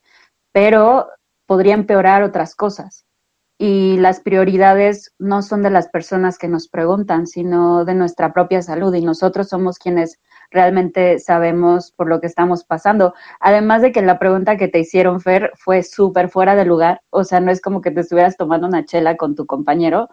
pero 0.52 1.08
podría 1.46 1.74
empeorar 1.74 2.24
otras 2.24 2.56
cosas. 2.56 3.06
Y 3.64 3.98
las 3.98 4.22
prioridades 4.22 5.14
no 5.20 5.44
son 5.44 5.62
de 5.62 5.70
las 5.70 5.88
personas 5.88 6.40
que 6.40 6.48
nos 6.48 6.68
preguntan, 6.68 7.28
sino 7.28 7.86
de 7.86 7.94
nuestra 7.94 8.34
propia 8.34 8.64
salud. 8.64 8.92
Y 8.96 9.02
nosotros 9.02 9.50
somos 9.50 9.78
quienes 9.78 10.20
realmente 10.50 11.20
sabemos 11.20 11.92
por 11.92 12.10
lo 12.10 12.20
que 12.20 12.26
estamos 12.26 12.64
pasando. 12.64 13.14
Además 13.40 13.84
de 13.84 13.92
que 13.92 14.02
la 14.02 14.18
pregunta 14.18 14.58
que 14.58 14.68
te 14.68 14.80
hicieron, 14.80 15.22
Fer, 15.22 15.52
fue 15.60 15.84
súper 15.84 16.30
fuera 16.30 16.56
de 16.56 16.66
lugar, 16.66 17.02
o 17.12 17.24
sea, 17.24 17.40
no 17.40 17.52
es 17.52 17.62
como 17.62 17.82
que 17.82 17.92
te 17.92 18.02
estuvieras 18.02 18.36
tomando 18.36 18.66
una 18.66 18.84
chela 18.84 19.16
con 19.16 19.36
tu 19.36 19.46
compañero, 19.46 20.10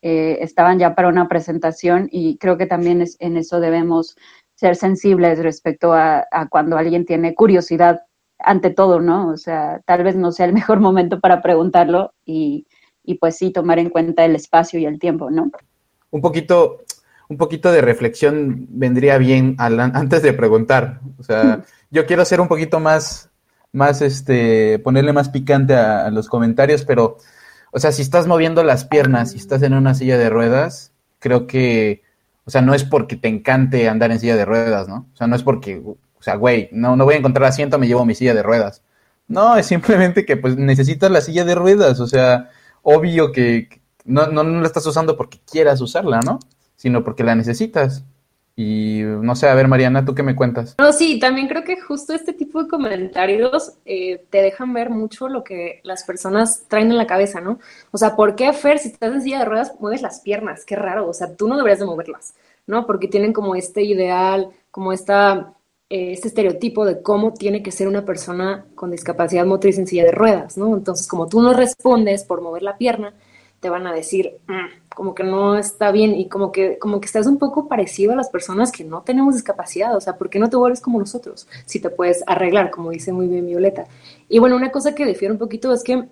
eh, 0.00 0.38
estaban 0.40 0.78
ya 0.78 0.94
para 0.94 1.08
una 1.08 1.28
presentación 1.28 2.08
y 2.10 2.38
creo 2.38 2.56
que 2.56 2.64
también 2.64 3.02
es, 3.02 3.18
en 3.20 3.36
eso 3.36 3.60
debemos 3.60 4.16
ser 4.54 4.74
sensibles 4.74 5.38
respecto 5.42 5.92
a, 5.92 6.24
a 6.30 6.48
cuando 6.48 6.78
alguien 6.78 7.04
tiene 7.04 7.34
curiosidad 7.34 8.00
ante 8.38 8.70
todo, 8.70 9.00
¿no? 9.00 9.28
O 9.28 9.36
sea, 9.36 9.82
tal 9.84 10.02
vez 10.02 10.16
no 10.16 10.32
sea 10.32 10.46
el 10.46 10.52
mejor 10.54 10.80
momento 10.80 11.20
para 11.20 11.42
preguntarlo 11.42 12.14
y, 12.24 12.66
y 13.06 13.14
pues 13.14 13.36
sí 13.36 13.50
tomar 13.50 13.78
en 13.78 13.90
cuenta 13.90 14.24
el 14.24 14.34
espacio 14.34 14.78
y 14.78 14.84
el 14.84 14.98
tiempo, 14.98 15.30
¿no? 15.30 15.50
Un 16.10 16.20
poquito 16.20 16.80
un 17.28 17.36
poquito 17.36 17.72
de 17.72 17.80
reflexión 17.80 18.66
vendría 18.70 19.18
bien 19.18 19.56
antes 19.58 20.22
de 20.22 20.32
preguntar. 20.32 21.00
O 21.18 21.22
sea, 21.22 21.64
yo 21.90 22.06
quiero 22.06 22.24
ser 22.24 22.40
un 22.40 22.48
poquito 22.48 22.80
más, 22.80 23.30
más, 23.72 24.02
este, 24.02 24.78
ponerle 24.80 25.12
más 25.12 25.28
picante 25.28 25.74
a, 25.74 26.10
los 26.10 26.28
comentarios, 26.28 26.84
pero, 26.84 27.18
o 27.72 27.78
sea, 27.78 27.92
si 27.92 28.02
estás 28.02 28.26
moviendo 28.26 28.62
las 28.64 28.84
piernas 28.84 29.34
y 29.34 29.38
estás 29.38 29.62
en 29.62 29.74
una 29.74 29.94
silla 29.94 30.18
de 30.18 30.30
ruedas, 30.30 30.92
creo 31.18 31.46
que, 31.46 32.02
o 32.44 32.50
sea, 32.50 32.62
no 32.62 32.74
es 32.74 32.84
porque 32.84 33.16
te 33.16 33.28
encante 33.28 33.88
andar 33.88 34.12
en 34.12 34.20
silla 34.20 34.36
de 34.36 34.44
ruedas, 34.44 34.88
¿no? 34.88 35.08
O 35.12 35.16
sea, 35.16 35.26
no 35.26 35.36
es 35.36 35.42
porque, 35.42 35.82
o 35.84 36.22
sea, 36.22 36.36
güey, 36.36 36.68
no, 36.72 36.96
no 36.96 37.04
voy 37.04 37.14
a 37.14 37.18
encontrar 37.18 37.48
asiento, 37.48 37.78
me 37.78 37.88
llevo 37.88 38.04
mi 38.04 38.14
silla 38.14 38.34
de 38.34 38.42
ruedas. 38.42 38.82
No, 39.28 39.56
es 39.56 39.66
simplemente 39.66 40.24
que 40.24 40.36
pues 40.36 40.56
necesitas 40.56 41.10
la 41.10 41.20
silla 41.20 41.44
de 41.44 41.56
ruedas, 41.56 41.98
o 41.98 42.06
sea, 42.06 42.50
obvio 42.88 43.32
que 43.32 43.68
no, 44.04 44.28
no, 44.28 44.44
la 44.44 44.66
estás 44.66 44.86
usando 44.86 45.16
porque 45.16 45.40
quieras 45.50 45.80
usarla, 45.80 46.20
¿no? 46.20 46.38
Sino 46.76 47.02
porque 47.02 47.24
la 47.24 47.34
necesitas. 47.34 48.04
Y 48.54 49.02
no 49.02 49.34
sé, 49.34 49.48
a 49.48 49.54
ver, 49.54 49.66
Mariana, 49.66 50.04
¿tú 50.04 50.14
qué 50.14 50.22
me 50.22 50.36
cuentas? 50.36 50.76
No, 50.78 50.92
sí, 50.92 51.18
también 51.18 51.48
creo 51.48 51.64
que 51.64 51.80
justo 51.80 52.14
este 52.14 52.32
tipo 52.32 52.62
de 52.62 52.68
comentarios 52.68 53.74
eh, 53.84 54.24
te 54.30 54.40
dejan 54.40 54.72
ver 54.72 54.88
mucho 54.88 55.28
lo 55.28 55.42
que 55.42 55.80
las 55.82 56.04
personas 56.04 56.62
traen 56.68 56.90
en 56.90 56.96
la 56.96 57.08
cabeza, 57.08 57.40
¿no? 57.40 57.58
O 57.90 57.98
sea, 57.98 58.14
¿por 58.14 58.36
qué, 58.36 58.52
Fer, 58.52 58.78
si 58.78 58.88
estás 58.88 59.12
en 59.12 59.20
silla 59.20 59.40
de 59.40 59.44
ruedas, 59.46 59.74
mueves 59.80 60.00
las 60.00 60.20
piernas? 60.20 60.64
Qué 60.64 60.76
raro, 60.76 61.08
o 61.08 61.12
sea, 61.12 61.34
tú 61.34 61.48
no 61.48 61.56
deberías 61.56 61.80
de 61.80 61.86
moverlas, 61.86 62.34
¿no? 62.66 62.86
Porque 62.86 63.08
tienen 63.08 63.32
como 63.32 63.56
este 63.56 63.82
ideal, 63.82 64.50
como 64.70 64.92
esta, 64.92 65.54
este 65.88 66.28
estereotipo 66.28 66.84
de 66.84 67.00
cómo 67.02 67.32
tiene 67.32 67.62
que 67.62 67.70
ser 67.70 67.86
una 67.86 68.04
persona 68.04 68.66
con 68.74 68.90
discapacidad 68.90 69.46
motriz 69.46 69.78
en 69.78 69.86
silla 69.86 70.04
de 70.04 70.12
ruedas, 70.12 70.56
¿no? 70.58 70.74
Entonces, 70.76 71.06
como 71.06 71.28
tú 71.28 71.40
no 71.40 71.52
respondes 71.52 72.24
por 72.24 72.40
mover 72.40 72.62
la 72.62 72.76
pierna, 72.76 73.14
te 73.60 73.70
van 73.70 73.86
a 73.86 73.92
decir, 73.92 74.38
mm, 74.48 74.88
como 74.94 75.14
que 75.14 75.24
no 75.24 75.56
está 75.56 75.90
bien 75.92 76.14
y 76.14 76.28
como 76.28 76.52
que, 76.52 76.78
como 76.78 77.00
que 77.00 77.06
estás 77.06 77.26
un 77.26 77.38
poco 77.38 77.68
parecido 77.68 78.12
a 78.12 78.16
las 78.16 78.28
personas 78.30 78.72
que 78.72 78.84
no 78.84 79.02
tenemos 79.02 79.34
discapacidad, 79.34 79.96
o 79.96 80.00
sea, 80.00 80.16
¿por 80.16 80.28
qué 80.30 80.38
no 80.38 80.50
te 80.50 80.56
vuelves 80.56 80.80
como 80.80 80.98
nosotros? 80.98 81.48
Si 81.64 81.80
te 81.80 81.90
puedes 81.90 82.22
arreglar, 82.26 82.70
como 82.70 82.90
dice 82.90 83.12
muy 83.12 83.28
bien 83.28 83.46
Violeta. 83.46 83.86
Y 84.28 84.38
bueno, 84.38 84.56
una 84.56 84.70
cosa 84.72 84.94
que 84.94 85.06
difiere 85.06 85.32
un 85.32 85.38
poquito 85.38 85.72
es 85.72 85.82
que 85.84 86.08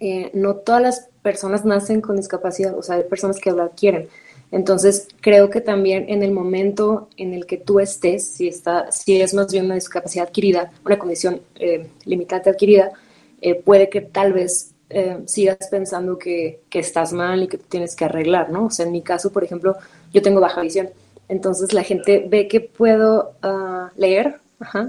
eh, 0.00 0.30
no 0.34 0.56
todas 0.56 0.82
las 0.82 1.08
personas 1.22 1.64
nacen 1.64 2.00
con 2.00 2.16
discapacidad, 2.16 2.76
o 2.76 2.82
sea, 2.82 2.96
hay 2.96 3.04
personas 3.04 3.38
que 3.40 3.52
la 3.52 3.64
adquieren. 3.64 4.08
Entonces, 4.50 5.08
creo 5.20 5.50
que 5.50 5.60
también 5.60 6.06
en 6.08 6.22
el 6.22 6.32
momento 6.32 7.08
en 7.16 7.34
el 7.34 7.44
que 7.46 7.58
tú 7.58 7.80
estés, 7.80 8.26
si, 8.26 8.48
está, 8.48 8.90
si 8.90 9.20
es 9.20 9.34
más 9.34 9.52
bien 9.52 9.66
una 9.66 9.74
discapacidad 9.74 10.26
adquirida, 10.26 10.72
una 10.86 10.98
condición 10.98 11.42
eh, 11.56 11.88
limitante 12.04 12.48
adquirida, 12.48 12.92
eh, 13.40 13.54
puede 13.54 13.90
que 13.90 14.00
tal 14.00 14.32
vez 14.32 14.72
eh, 14.90 15.18
sigas 15.26 15.68
pensando 15.70 16.18
que, 16.18 16.60
que, 16.70 16.78
estás 16.78 17.12
mal 17.12 17.42
y 17.42 17.48
que 17.48 17.58
tienes 17.58 17.94
que 17.94 18.06
arreglar, 18.06 18.50
¿no? 18.50 18.66
O 18.66 18.70
sea, 18.70 18.86
en 18.86 18.92
mi 18.92 19.02
caso, 19.02 19.30
por 19.30 19.44
ejemplo, 19.44 19.76
yo 20.14 20.22
tengo 20.22 20.40
baja 20.40 20.62
visión, 20.62 20.88
entonces 21.28 21.74
la 21.74 21.82
gente 21.82 22.24
ve 22.26 22.48
que 22.48 22.60
puedo 22.60 23.34
uh, 23.42 24.00
leer, 24.00 24.40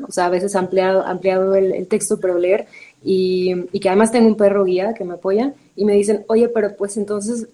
o 0.07 0.11
sea, 0.11 0.27
a 0.27 0.29
veces 0.29 0.55
ampliado, 0.55 1.05
ampliado 1.05 1.53
el, 1.53 1.73
el 1.73 1.87
texto, 1.87 2.17
pero 2.19 2.39
leer, 2.39 2.65
y, 3.03 3.53
y, 3.73 3.79
que 3.81 3.89
además 3.89 4.11
tengo 4.11 4.27
un 4.27 4.37
perro 4.37 4.63
guía 4.63 4.93
que 4.93 5.03
me 5.03 5.15
apoya, 5.15 5.53
y 5.75 5.83
me 5.83 5.93
dicen, 5.93 6.23
oye, 6.27 6.47
pero 6.47 6.75
pues 6.77 6.95
entonces, 6.95 7.47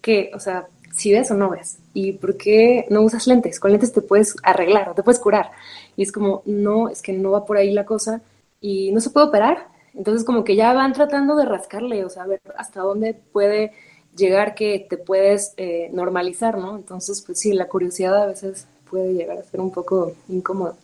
¿qué? 0.00 0.30
O 0.34 0.40
sea, 0.40 0.68
si 0.98 1.12
ves 1.12 1.30
o 1.30 1.34
no 1.34 1.50
ves, 1.50 1.78
¿y 1.94 2.12
por 2.12 2.36
qué 2.36 2.86
no 2.90 3.02
usas 3.02 3.26
lentes? 3.26 3.60
Con 3.60 3.70
lentes 3.70 3.92
te 3.92 4.02
puedes 4.02 4.36
arreglar 4.42 4.90
o 4.90 4.94
te 4.94 5.02
puedes 5.02 5.20
curar. 5.20 5.50
Y 5.96 6.02
es 6.02 6.12
como, 6.12 6.42
no, 6.44 6.88
es 6.88 7.02
que 7.02 7.12
no 7.12 7.30
va 7.30 7.46
por 7.46 7.56
ahí 7.56 7.72
la 7.72 7.86
cosa, 7.86 8.20
y 8.60 8.90
no 8.92 9.00
se 9.00 9.10
puede 9.10 9.28
operar, 9.28 9.68
entonces 9.94 10.24
como 10.24 10.44
que 10.44 10.56
ya 10.56 10.72
van 10.72 10.92
tratando 10.92 11.36
de 11.36 11.44
rascarle, 11.44 12.04
o 12.04 12.10
sea, 12.10 12.24
a 12.24 12.26
ver 12.26 12.40
hasta 12.56 12.80
dónde 12.80 13.14
puede 13.14 13.72
llegar 14.16 14.54
que 14.54 14.86
te 14.88 14.96
puedes 14.96 15.54
eh, 15.56 15.90
normalizar, 15.92 16.58
¿no? 16.58 16.76
Entonces, 16.76 17.22
pues 17.24 17.38
sí, 17.38 17.52
la 17.52 17.68
curiosidad 17.68 18.22
a 18.22 18.26
veces 18.26 18.66
puede 18.90 19.14
llegar 19.14 19.38
a 19.38 19.44
ser 19.44 19.60
un 19.60 19.70
poco 19.70 20.12
incómoda. 20.28 20.74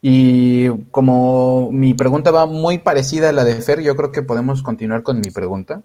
Y 0.00 0.68
como 0.90 1.70
mi 1.72 1.94
pregunta 1.94 2.30
va 2.30 2.46
muy 2.46 2.78
parecida 2.78 3.30
a 3.30 3.32
la 3.32 3.44
de 3.44 3.56
Fer, 3.56 3.82
yo 3.82 3.96
creo 3.96 4.12
que 4.12 4.22
podemos 4.22 4.62
continuar 4.62 5.02
con 5.02 5.20
mi 5.20 5.30
pregunta. 5.30 5.82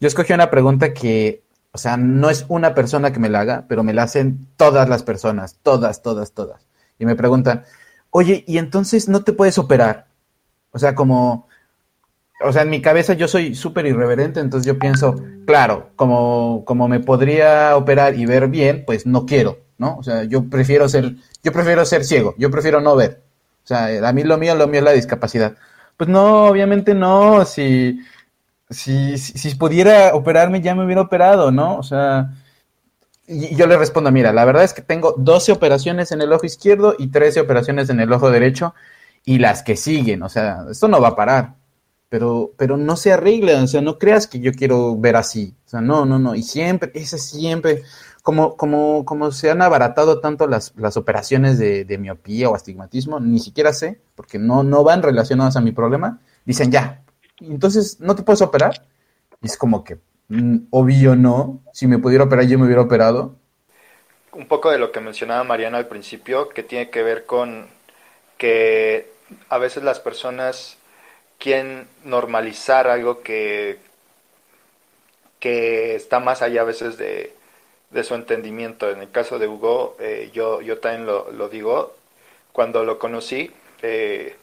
Yo 0.00 0.08
escogí 0.08 0.32
una 0.32 0.50
pregunta 0.50 0.94
que, 0.94 1.42
o 1.74 1.78
sea, 1.78 1.96
no 1.96 2.30
es 2.30 2.46
una 2.46 2.72
persona 2.72 3.12
que 3.12 3.18
me 3.18 3.28
la 3.28 3.40
haga, 3.40 3.64
pero 3.68 3.82
me 3.82 3.92
la 3.92 4.04
hacen 4.04 4.46
todas 4.56 4.88
las 4.88 5.02
personas, 5.02 5.58
todas, 5.60 6.02
todas, 6.02 6.30
todas. 6.30 6.68
Y 7.00 7.04
me 7.04 7.16
preguntan, 7.16 7.64
oye, 8.10 8.44
¿y 8.46 8.58
entonces 8.58 9.08
no 9.08 9.24
te 9.24 9.32
puedes 9.32 9.58
operar? 9.58 10.06
O 10.70 10.78
sea, 10.78 10.94
como, 10.94 11.48
o 12.44 12.52
sea, 12.52 12.62
en 12.62 12.70
mi 12.70 12.80
cabeza 12.80 13.14
yo 13.14 13.26
soy 13.26 13.56
súper 13.56 13.86
irreverente, 13.86 14.38
entonces 14.38 14.68
yo 14.68 14.78
pienso, 14.78 15.16
claro, 15.48 15.90
como, 15.96 16.64
como 16.64 16.86
me 16.86 17.00
podría 17.00 17.76
operar 17.76 18.14
y 18.14 18.24
ver 18.24 18.46
bien, 18.46 18.84
pues 18.86 19.04
no 19.04 19.26
quiero, 19.26 19.58
¿no? 19.76 19.96
O 19.96 20.04
sea, 20.04 20.22
yo 20.22 20.48
prefiero 20.48 20.88
ser, 20.88 21.16
yo 21.42 21.52
prefiero 21.52 21.84
ser 21.84 22.04
ciego, 22.04 22.36
yo 22.38 22.52
prefiero 22.52 22.80
no 22.80 22.94
ver. 22.94 23.24
O 23.64 23.66
sea, 23.66 24.08
a 24.08 24.12
mí 24.12 24.22
lo 24.22 24.38
mío, 24.38 24.54
lo 24.54 24.68
mío 24.68 24.78
es 24.78 24.84
la 24.84 24.92
discapacidad. 24.92 25.56
Pues 25.96 26.08
no, 26.08 26.44
obviamente 26.44 26.94
no, 26.94 27.44
si, 27.44 27.98
si, 28.74 29.18
si, 29.18 29.54
pudiera 29.54 30.14
operarme 30.14 30.60
ya 30.60 30.74
me 30.74 30.84
hubiera 30.84 31.02
operado, 31.02 31.50
¿no? 31.50 31.78
O 31.78 31.82
sea, 31.82 32.30
y 33.26 33.54
yo 33.56 33.66
le 33.66 33.76
respondo, 33.78 34.10
mira, 34.12 34.32
la 34.32 34.44
verdad 34.44 34.64
es 34.64 34.74
que 34.74 34.82
tengo 34.82 35.14
12 35.16 35.52
operaciones 35.52 36.12
en 36.12 36.20
el 36.20 36.32
ojo 36.32 36.46
izquierdo 36.46 36.94
y 36.98 37.08
13 37.08 37.40
operaciones 37.40 37.88
en 37.90 38.00
el 38.00 38.12
ojo 38.12 38.30
derecho 38.30 38.74
y 39.24 39.38
las 39.38 39.62
que 39.62 39.76
siguen, 39.76 40.22
o 40.22 40.28
sea, 40.28 40.66
esto 40.70 40.88
no 40.88 41.00
va 41.00 41.08
a 41.08 41.16
parar 41.16 41.54
pero, 42.14 42.52
pero 42.56 42.76
no 42.76 42.94
se 42.96 43.12
arregla, 43.12 43.60
o 43.60 43.66
sea, 43.66 43.80
no 43.80 43.98
creas 43.98 44.28
que 44.28 44.38
yo 44.38 44.52
quiero 44.52 44.96
ver 44.96 45.16
así, 45.16 45.52
o 45.66 45.68
sea, 45.68 45.80
no, 45.80 46.06
no, 46.06 46.20
no, 46.20 46.36
y 46.36 46.44
siempre, 46.44 46.92
ese 46.94 47.18
siempre, 47.18 47.82
como, 48.22 48.56
como, 48.56 49.04
como 49.04 49.32
se 49.32 49.50
han 49.50 49.62
abaratado 49.62 50.20
tanto 50.20 50.46
las, 50.46 50.72
las 50.76 50.96
operaciones 50.96 51.58
de, 51.58 51.84
de, 51.84 51.98
miopía 51.98 52.48
o 52.48 52.54
astigmatismo, 52.54 53.18
ni 53.18 53.40
siquiera 53.40 53.72
sé, 53.72 54.00
porque 54.14 54.38
no, 54.38 54.62
no 54.62 54.84
van 54.84 55.02
relacionadas 55.02 55.56
a 55.56 55.60
mi 55.60 55.72
problema, 55.72 56.20
dicen 56.44 56.70
ya, 56.70 57.02
entonces, 57.40 58.00
¿no 58.00 58.14
te 58.14 58.22
puedes 58.22 58.42
operar? 58.42 58.86
Es 59.42 59.56
como 59.56 59.84
que, 59.84 59.98
mm, 60.28 60.66
obvio 60.70 61.16
no, 61.16 61.62
si 61.72 61.86
me 61.86 61.98
pudiera 61.98 62.24
operar 62.24 62.46
yo 62.46 62.58
me 62.58 62.66
hubiera 62.66 62.82
operado. 62.82 63.36
Un 64.32 64.46
poco 64.46 64.70
de 64.70 64.78
lo 64.78 64.90
que 64.90 65.00
mencionaba 65.00 65.44
Mariana 65.44 65.78
al 65.78 65.86
principio, 65.86 66.48
que 66.48 66.62
tiene 66.62 66.90
que 66.90 67.02
ver 67.02 67.24
con 67.24 67.66
que 68.38 69.12
a 69.48 69.58
veces 69.58 69.82
las 69.82 70.00
personas 70.00 70.76
quieren 71.38 71.86
normalizar 72.04 72.88
algo 72.88 73.20
que, 73.20 73.78
que 75.40 75.94
está 75.94 76.20
más 76.20 76.42
allá 76.42 76.62
a 76.62 76.64
veces 76.64 76.96
de, 76.96 77.34
su 78.02 78.14
entendimiento. 78.14 78.90
En 78.90 79.00
el 79.00 79.10
caso 79.10 79.38
de 79.38 79.46
Hugo, 79.46 79.96
eh, 80.00 80.30
yo, 80.32 80.60
yo 80.62 80.78
también 80.78 81.06
lo, 81.06 81.30
lo, 81.30 81.48
digo, 81.48 81.94
cuando 82.52 82.84
lo 82.84 82.98
conocí, 82.98 83.50
eh, 83.82 84.36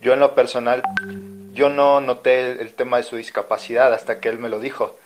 yo 0.00 0.12
en 0.12 0.20
lo 0.20 0.34
personal, 0.34 0.82
yo 1.56 1.70
no 1.70 2.00
noté 2.00 2.52
el, 2.62 2.74
tema 2.74 2.98
de 2.98 3.02
su 3.04 3.16
discapacidad 3.16 3.92
hasta 3.94 4.20
que 4.20 4.28
él 4.28 4.38
me 4.38 4.48
lo 4.48 4.60
dijo. 4.60 4.96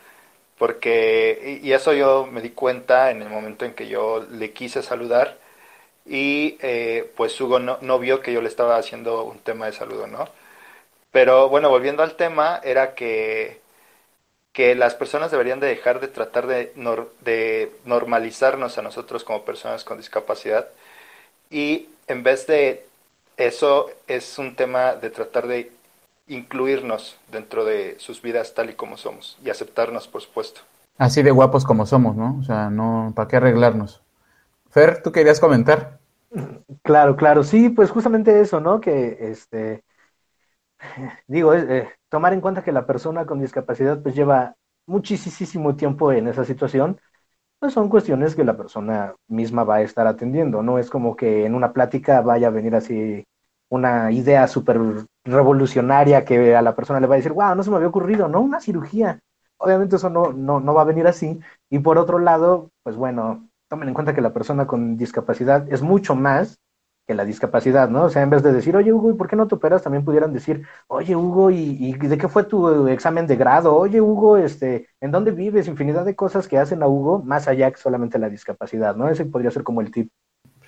Porque, 0.58 1.60
y, 1.62 1.72
eso 1.72 1.94
yo 1.94 2.28
me 2.30 2.42
di 2.42 2.50
cuenta 2.50 3.10
en 3.10 3.22
el 3.22 3.30
momento 3.30 3.64
en 3.64 3.74
que 3.74 3.88
yo 3.88 4.26
le 4.30 4.52
quise 4.52 4.82
saludar 4.82 5.38
y 6.06 6.58
eh, 6.62 7.10
pues 7.16 7.40
Hugo 7.40 7.58
no, 7.60 7.78
no 7.82 7.98
vio 7.98 8.20
que 8.22 8.32
yo 8.32 8.42
le 8.42 8.48
estaba 8.48 8.76
haciendo 8.76 9.24
un 9.24 9.38
tema 9.40 9.66
de 9.66 9.72
saludo, 9.72 10.06
¿no? 10.06 10.28
Pero 11.12 11.48
bueno, 11.48 11.70
volviendo 11.70 12.02
al 12.02 12.16
tema, 12.16 12.60
era 12.64 12.94
que, 12.94 13.60
que 14.52 14.74
las 14.74 14.94
personas 14.94 15.30
deberían 15.30 15.60
de 15.60 15.68
dejar 15.68 16.00
de 16.00 16.08
tratar 16.08 16.46
de, 16.46 16.72
de 17.20 17.72
normalizarnos 17.84 18.78
a 18.78 18.82
nosotros 18.82 19.24
como 19.24 19.44
personas 19.44 19.84
con 19.84 19.98
discapacidad 19.98 20.68
y 21.50 21.88
en 22.06 22.22
vez 22.22 22.46
de 22.46 22.86
eso 23.36 23.90
es 24.06 24.38
un 24.38 24.56
tema 24.56 24.94
de 24.94 25.10
tratar 25.10 25.46
de 25.46 25.72
incluirnos 26.30 27.18
dentro 27.30 27.64
de 27.64 27.96
sus 27.98 28.22
vidas 28.22 28.54
tal 28.54 28.70
y 28.70 28.74
como 28.74 28.96
somos 28.96 29.36
y 29.44 29.50
aceptarnos, 29.50 30.08
por 30.08 30.22
supuesto. 30.22 30.60
Así 30.96 31.22
de 31.22 31.30
guapos 31.30 31.64
como 31.64 31.86
somos, 31.86 32.16
¿no? 32.16 32.38
O 32.40 32.44
sea, 32.44 32.70
no, 32.70 33.12
¿para 33.14 33.28
qué 33.28 33.36
arreglarnos? 33.36 34.00
Fer, 34.70 35.02
¿tú 35.02 35.12
querías 35.12 35.40
comentar? 35.40 35.98
Claro, 36.82 37.16
claro, 37.16 37.42
sí, 37.42 37.68
pues 37.70 37.90
justamente 37.90 38.40
eso, 38.40 38.60
¿no? 38.60 38.80
Que 38.80 39.18
este, 39.20 39.82
digo, 41.26 41.54
eh, 41.54 41.88
tomar 42.08 42.32
en 42.32 42.40
cuenta 42.40 42.62
que 42.62 42.72
la 42.72 42.86
persona 42.86 43.26
con 43.26 43.40
discapacidad 43.40 44.00
pues 44.00 44.14
lleva 44.14 44.54
muchísimo 44.86 45.76
tiempo 45.76 46.12
en 46.12 46.28
esa 46.28 46.44
situación, 46.44 47.00
pues 47.58 47.72
son 47.72 47.88
cuestiones 47.88 48.34
que 48.34 48.44
la 48.44 48.56
persona 48.56 49.14
misma 49.28 49.64
va 49.64 49.76
a 49.76 49.82
estar 49.82 50.06
atendiendo, 50.06 50.62
no 50.62 50.78
es 50.78 50.90
como 50.90 51.16
que 51.16 51.44
en 51.44 51.54
una 51.54 51.72
plática 51.72 52.20
vaya 52.22 52.48
a 52.48 52.50
venir 52.50 52.74
así 52.74 53.24
una 53.70 54.12
idea 54.12 54.46
súper 54.48 54.78
revolucionaria 55.24 56.24
que 56.24 56.56
a 56.56 56.62
la 56.62 56.76
persona 56.76 57.00
le 57.00 57.06
va 57.06 57.14
a 57.14 57.18
decir, 57.18 57.32
wow, 57.32 57.54
no 57.54 57.62
se 57.62 57.70
me 57.70 57.76
había 57.76 57.88
ocurrido, 57.88 58.28
¿no? 58.28 58.40
Una 58.40 58.60
cirugía. 58.60 59.20
Obviamente 59.58 59.96
eso 59.96 60.10
no, 60.10 60.32
no, 60.32 60.60
no 60.60 60.74
va 60.74 60.82
a 60.82 60.84
venir 60.84 61.06
así. 61.06 61.40
Y 61.70 61.78
por 61.80 61.98
otro 61.98 62.18
lado, 62.18 62.70
pues 62.82 62.96
bueno, 62.96 63.48
tomen 63.68 63.88
en 63.88 63.94
cuenta 63.94 64.14
que 64.14 64.20
la 64.22 64.32
persona 64.32 64.66
con 64.66 64.96
discapacidad 64.96 65.72
es 65.72 65.82
mucho 65.82 66.14
más 66.14 66.58
que 67.06 67.14
la 67.14 67.24
discapacidad, 67.24 67.88
¿no? 67.90 68.04
O 68.04 68.10
sea, 68.10 68.22
en 68.22 68.30
vez 68.30 68.42
de 68.42 68.52
decir, 68.52 68.76
oye, 68.76 68.92
Hugo, 68.92 69.10
¿y 69.10 69.14
por 69.14 69.28
qué 69.28 69.34
no 69.36 69.48
te 69.48 69.56
operas? 69.56 69.82
También 69.82 70.04
pudieran 70.04 70.32
decir, 70.32 70.64
oye, 70.88 71.16
Hugo, 71.16 71.50
¿y, 71.50 71.76
y 71.80 71.92
de 71.94 72.18
qué 72.18 72.28
fue 72.28 72.44
tu 72.44 72.86
examen 72.88 73.26
de 73.26 73.36
grado? 73.36 73.76
Oye, 73.76 74.00
Hugo, 74.00 74.36
este, 74.36 74.88
¿en 75.00 75.10
dónde 75.10 75.32
vives? 75.32 75.66
Infinidad 75.68 76.04
de 76.04 76.14
cosas 76.16 76.46
que 76.46 76.58
hacen 76.58 76.82
a 76.82 76.88
Hugo 76.88 77.22
más 77.22 77.48
allá 77.48 77.70
que 77.72 77.78
solamente 77.80 78.18
la 78.18 78.28
discapacidad, 78.28 78.94
¿no? 78.96 79.08
Ese 79.08 79.24
podría 79.26 79.50
ser 79.50 79.64
como 79.64 79.80
el 79.80 79.90
tip. 79.90 80.10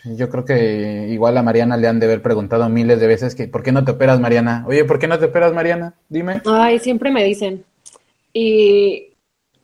Yo 0.04 0.28
creo 0.28 0.44
que 0.44 1.08
igual 1.10 1.38
a 1.38 1.42
Mariana 1.42 1.76
le 1.76 1.86
han 1.86 2.00
de 2.00 2.06
haber 2.06 2.22
preguntado 2.22 2.68
miles 2.68 2.98
de 3.00 3.06
veces 3.06 3.34
que 3.34 3.46
¿por 3.46 3.62
qué 3.62 3.70
no 3.70 3.84
te 3.84 3.92
operas, 3.92 4.18
Mariana? 4.18 4.64
Oye, 4.66 4.84
¿por 4.84 4.98
qué 4.98 5.06
no 5.06 5.18
te 5.18 5.26
operas, 5.26 5.52
Mariana? 5.52 5.94
Dime. 6.08 6.42
Ay, 6.44 6.78
siempre 6.80 7.10
me 7.10 7.24
dicen. 7.24 7.64
Y 8.32 9.12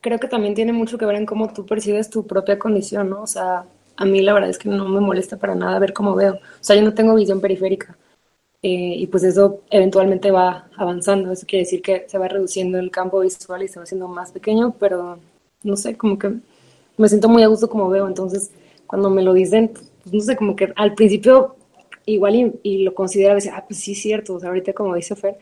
creo 0.01 0.21
que 0.21 0.29
también 0.29 0.55
tiene 0.55 0.73
mucho 0.73 0.97
que 0.97 1.07
ver 1.07 1.17
en 1.17 1.27
cómo 1.27 1.53
tú 1.53 1.67
percibes 1.67 2.09
tu 2.09 2.27
propia 2.27 2.59
condición, 2.59 3.11
¿no? 3.11 3.23
O 3.23 3.27
sea, 3.27 3.65
a 3.97 4.05
mí 4.05 4.23
la 4.23 4.33
verdad 4.33 4.51
es 4.51 4.59
que 4.59 4.69
no 4.69 4.89
me 4.89 5.01
molesta 5.01 5.37
para 5.37 5.57
nada 5.57 5.79
ver 5.81 5.93
cómo 5.93 6.15
veo. 6.15 6.35
O 6.35 6.39
sea, 6.61 6.77
yo 6.77 6.83
no 6.83 6.95
tengo 6.95 7.15
visión 7.17 7.41
periférica. 7.41 7.97
Eh, 8.63 8.95
y 8.97 9.07
pues 9.07 9.23
eso 9.25 9.61
eventualmente 9.71 10.31
va 10.31 10.69
avanzando. 10.77 11.33
Eso 11.33 11.47
quiere 11.47 11.65
decir 11.65 11.83
que 11.83 12.07
se 12.09 12.19
va 12.19 12.29
reduciendo 12.29 12.79
el 12.79 12.91
campo 12.91 13.21
visual 13.21 13.63
y 13.63 13.69
se 13.69 13.79
va 13.81 13.85
haciendo 13.85 14.07
más 14.07 14.31
pequeño, 14.33 14.75
pero 14.79 15.19
no 15.65 15.77
sé, 15.77 15.97
como 15.97 16.19
que 16.19 16.33
me 16.97 17.09
siento 17.09 17.29
muy 17.29 17.43
a 17.43 17.49
gusto 17.49 17.69
como 17.69 17.89
veo. 17.89 18.07
Entonces, 18.07 18.51
cuando 18.87 19.11
me 19.11 19.23
lo 19.23 19.33
dicen, 19.33 19.73
no 20.13 20.21
sé, 20.21 20.37
como 20.37 20.57
que 20.57 20.73
al 20.77 20.95
principio 20.95 21.57
igual 22.07 22.55
y, 22.63 22.85
lo 22.85 22.95
consideraba, 22.95 23.37
decía, 23.37 23.55
ah, 23.57 23.65
pues 23.67 23.81
sí 23.81 23.93
es 23.93 24.03
cierto, 24.03 24.35
o 24.35 24.41
sea, 24.41 24.49
ahorita 24.49 24.73
como 24.73 24.95
dice 24.95 25.15
Fer, 25.15 25.39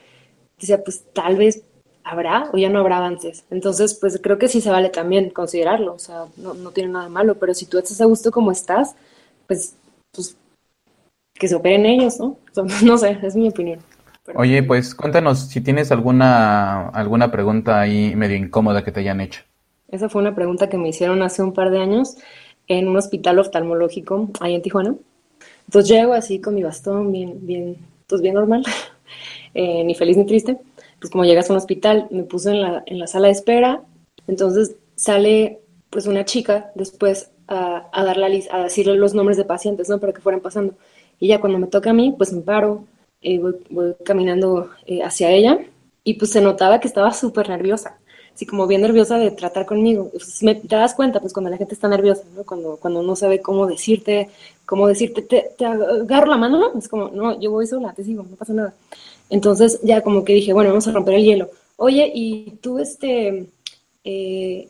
decía, 0.59 0.83
pues 0.83 1.05
tal 1.13 1.37
vez 1.37 1.63
habrá 2.03 2.51
o 2.53 2.57
ya 2.57 2.69
no 2.69 2.81
habrá 2.81 2.99
avances. 2.99 3.45
Entonces, 3.51 3.95
pues 3.95 4.21
creo 4.23 4.39
que 4.39 4.49
sí 4.49 4.61
se 4.61 4.71
vale 4.71 4.89
también 4.89 5.31
considerarlo, 5.31 5.95
o 5.95 5.99
sea, 5.99 6.27
no, 6.37 6.55
no 6.55 6.71
tiene 6.73 6.93
nada 6.93 7.05
de 7.05 7.11
malo, 7.11 7.37
pero 7.37 7.55
si 7.55 7.67
tú 7.67 7.79
estás 7.79 8.01
a 8.01 8.07
gusto 8.07 8.31
como 8.31 8.53
estás, 8.53 8.97
pues, 9.47 9.77
pues 10.13 10.37
que 11.35 11.49
se 11.49 11.55
operen 11.55 11.87
ellos, 11.87 12.19
¿no? 12.19 12.37
no 12.83 12.99
sé, 12.99 13.19
es 13.23 13.37
mi 13.37 13.49
opinión. 13.49 13.81
Oye, 14.35 14.63
pues 14.63 14.95
cuéntanos 14.95 15.39
si 15.39 15.61
tienes 15.61 15.93
alguna, 15.93 16.89
alguna 16.89 17.31
pregunta 17.31 17.81
ahí 17.81 18.17
medio 18.17 18.37
incómoda 18.37 18.83
que 18.83 18.91
te 18.91 19.01
hayan 19.01 19.21
hecho. 19.21 19.43
Esa 19.89 20.09
fue 20.09 20.21
una 20.21 20.35
pregunta 20.35 20.69
que 20.69 20.79
me 20.79 20.89
hicieron 20.89 21.23
hace 21.23 21.45
un 21.45 21.53
par 21.53 21.71
de 21.71 21.79
años 21.79 22.17
en 22.69 22.89
un 22.89 22.97
hospital 22.97 23.39
oftalmológico 23.39 24.29
ahí 24.41 24.55
en 24.55 24.63
Tijuana. 24.63 24.95
Entonces 25.67 25.91
llego 25.91 26.13
así 26.13 26.41
con 26.41 26.55
mi 26.55 26.63
bastón, 26.63 27.13
bien, 27.13 27.39
bien, 27.47 27.77
pues 28.07 28.21
bien 28.23 28.35
normal, 28.35 28.65
eh, 29.55 29.85
ni 29.85 29.95
feliz 29.95 30.17
ni 30.17 30.27
triste. 30.27 30.59
Pues 31.01 31.11
como 31.11 31.25
llegas 31.25 31.51
a 31.51 31.53
un 31.53 31.59
hospital, 31.59 32.09
me 32.11 32.23
puse 32.23 32.51
en 32.51 32.63
la, 32.63 32.83
en 32.87 32.99
la 32.99 33.07
sala 33.07 33.27
de 33.29 33.33
espera, 33.33 33.83
entonces 34.27 34.77
sale 34.95 35.61
pues 35.91 36.07
una 36.07 36.25
chica 36.25 36.73
después 36.75 37.31
a, 37.49 37.89
a 37.93 38.05
dar 38.05 38.17
la 38.17 38.27
a 38.27 38.63
decirle 38.65 38.97
los 38.97 39.15
nombres 39.15 39.37
de 39.37 39.45
pacientes, 39.45 39.89
¿no? 39.89 40.01
Para 40.01 40.13
que 40.13 40.21
fueran 40.21 40.41
pasando. 40.41 40.75
Y 41.21 41.29
ya 41.29 41.41
cuando 41.41 41.59
me 41.59 41.67
toca 41.67 41.91
a 41.91 41.95
mí, 41.95 42.15
pues 42.17 42.33
me 42.33 42.43
paro, 42.43 42.85
eh, 43.23 43.39
voy, 43.39 43.57
voy, 43.71 43.95
caminando 44.05 44.71
eh, 44.87 45.03
hacia 45.03 45.31
ella 45.31 45.59
y 46.05 46.15
pues 46.15 46.31
se 46.31 46.41
notaba 46.41 46.81
que 46.81 46.89
estaba 46.89 47.13
súper 47.13 47.49
nerviosa 47.49 47.99
así 48.37 48.45
como 48.45 48.67
bien 48.67 48.83
nerviosa 48.83 49.19
de 49.19 49.31
tratar 49.31 49.65
conmigo. 49.65 50.11
Pues, 50.13 50.43
me, 50.43 50.55
te 50.55 50.77
das 50.77 50.95
cuenta, 50.95 51.21
pues 51.21 51.33
cuando 51.33 51.51
la 51.51 51.57
gente 51.57 51.73
está 51.73 51.89
nerviosa, 51.89 52.23
¿no? 52.37 52.45
Cuando, 52.45 52.77
cuando 52.77 53.03
no 53.03 53.17
sabe 53.17 53.41
cómo 53.41 53.67
decirte, 53.67 54.29
cómo 54.67 54.87
decirte, 54.87 55.23
te, 55.23 55.65
agarro 55.65 56.27
la 56.27 56.37
mano, 56.37 56.59
¿no? 56.59 56.79
Es 56.79 56.87
como, 56.87 57.09
no, 57.09 57.41
yo 57.41 57.51
voy 57.51 57.67
sola, 57.67 57.95
te 57.95 58.05
sigo, 58.05 58.27
no 58.29 58.37
pasa 58.37 58.53
nada. 58.53 58.75
Entonces 59.31 59.81
ya 59.83 60.03
como 60.03 60.23
que 60.23 60.35
dije, 60.35 60.53
bueno, 60.53 60.69
vamos 60.69 60.87
a 60.87 60.93
romper 60.93 61.15
el 61.15 61.25
hielo. 61.25 61.51
Oye, 61.77 62.11
¿y 62.15 62.51
tú, 62.61 62.79
este, 62.79 63.47
eh, 64.05 64.69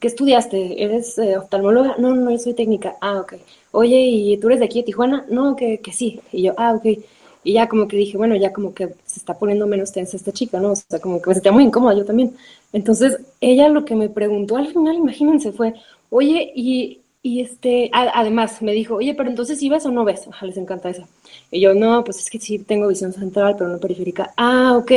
qué 0.00 0.06
estudiaste? 0.08 0.82
¿Eres 0.82 1.16
eh, 1.18 1.38
oftalmóloga? 1.38 1.94
No, 1.98 2.12
no, 2.12 2.32
yo 2.32 2.38
soy 2.38 2.54
técnica. 2.54 2.96
Ah, 3.00 3.20
ok. 3.20 3.34
Oye, 3.70 4.00
¿y 4.00 4.36
tú 4.38 4.48
eres 4.48 4.58
de 4.58 4.66
aquí 4.66 4.80
de 4.80 4.86
Tijuana? 4.86 5.24
No, 5.28 5.54
que, 5.54 5.78
que 5.78 5.92
sí. 5.92 6.20
Y 6.32 6.42
yo, 6.42 6.54
ah, 6.56 6.72
ok. 6.74 6.98
Y 7.46 7.52
ya 7.52 7.68
como 7.68 7.86
que 7.86 7.96
dije, 7.96 8.16
bueno, 8.16 8.34
ya 8.34 8.52
como 8.52 8.74
que 8.74 8.88
se 9.04 9.20
está 9.20 9.38
poniendo 9.38 9.68
menos 9.68 9.92
tensa 9.92 10.16
esta 10.16 10.32
chica, 10.32 10.58
¿no? 10.58 10.72
O 10.72 10.76
sea, 10.76 10.98
como 10.98 11.22
que 11.22 11.30
me 11.30 11.34
sentía 11.34 11.52
muy 11.52 11.62
incómoda 11.62 11.94
yo 11.94 12.04
también. 12.04 12.36
Entonces, 12.72 13.18
ella 13.40 13.68
lo 13.68 13.84
que 13.84 13.94
me 13.94 14.08
preguntó 14.08 14.56
al 14.56 14.66
final, 14.66 14.96
imagínense, 14.96 15.52
fue, 15.52 15.74
oye, 16.10 16.52
y, 16.56 17.02
y 17.22 17.42
este, 17.42 17.88
además 17.92 18.62
me 18.62 18.72
dijo, 18.72 18.96
oye, 18.96 19.14
pero 19.14 19.30
entonces 19.30 19.60
¿sí 19.60 19.68
ves 19.68 19.86
o 19.86 19.92
no 19.92 20.04
ves? 20.04 20.26
Ajá, 20.26 20.44
les 20.44 20.56
encanta 20.56 20.90
eso. 20.90 21.06
Y 21.52 21.60
yo, 21.60 21.72
no, 21.72 22.02
pues 22.02 22.18
es 22.18 22.30
que 22.30 22.40
sí 22.40 22.58
tengo 22.58 22.88
visión 22.88 23.12
central, 23.12 23.54
pero 23.56 23.70
no 23.70 23.78
periférica. 23.78 24.34
Ah, 24.36 24.74
ok. 24.76 24.92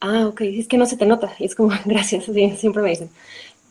Ah, 0.00 0.26
ok. 0.28 0.40
Es 0.40 0.66
que 0.66 0.78
no 0.78 0.86
se 0.86 0.96
te 0.96 1.04
nota. 1.04 1.34
Y 1.38 1.44
es 1.44 1.54
como, 1.54 1.70
gracias, 1.84 2.24
sí, 2.24 2.50
siempre 2.56 2.82
me 2.82 2.90
dicen. 2.90 3.10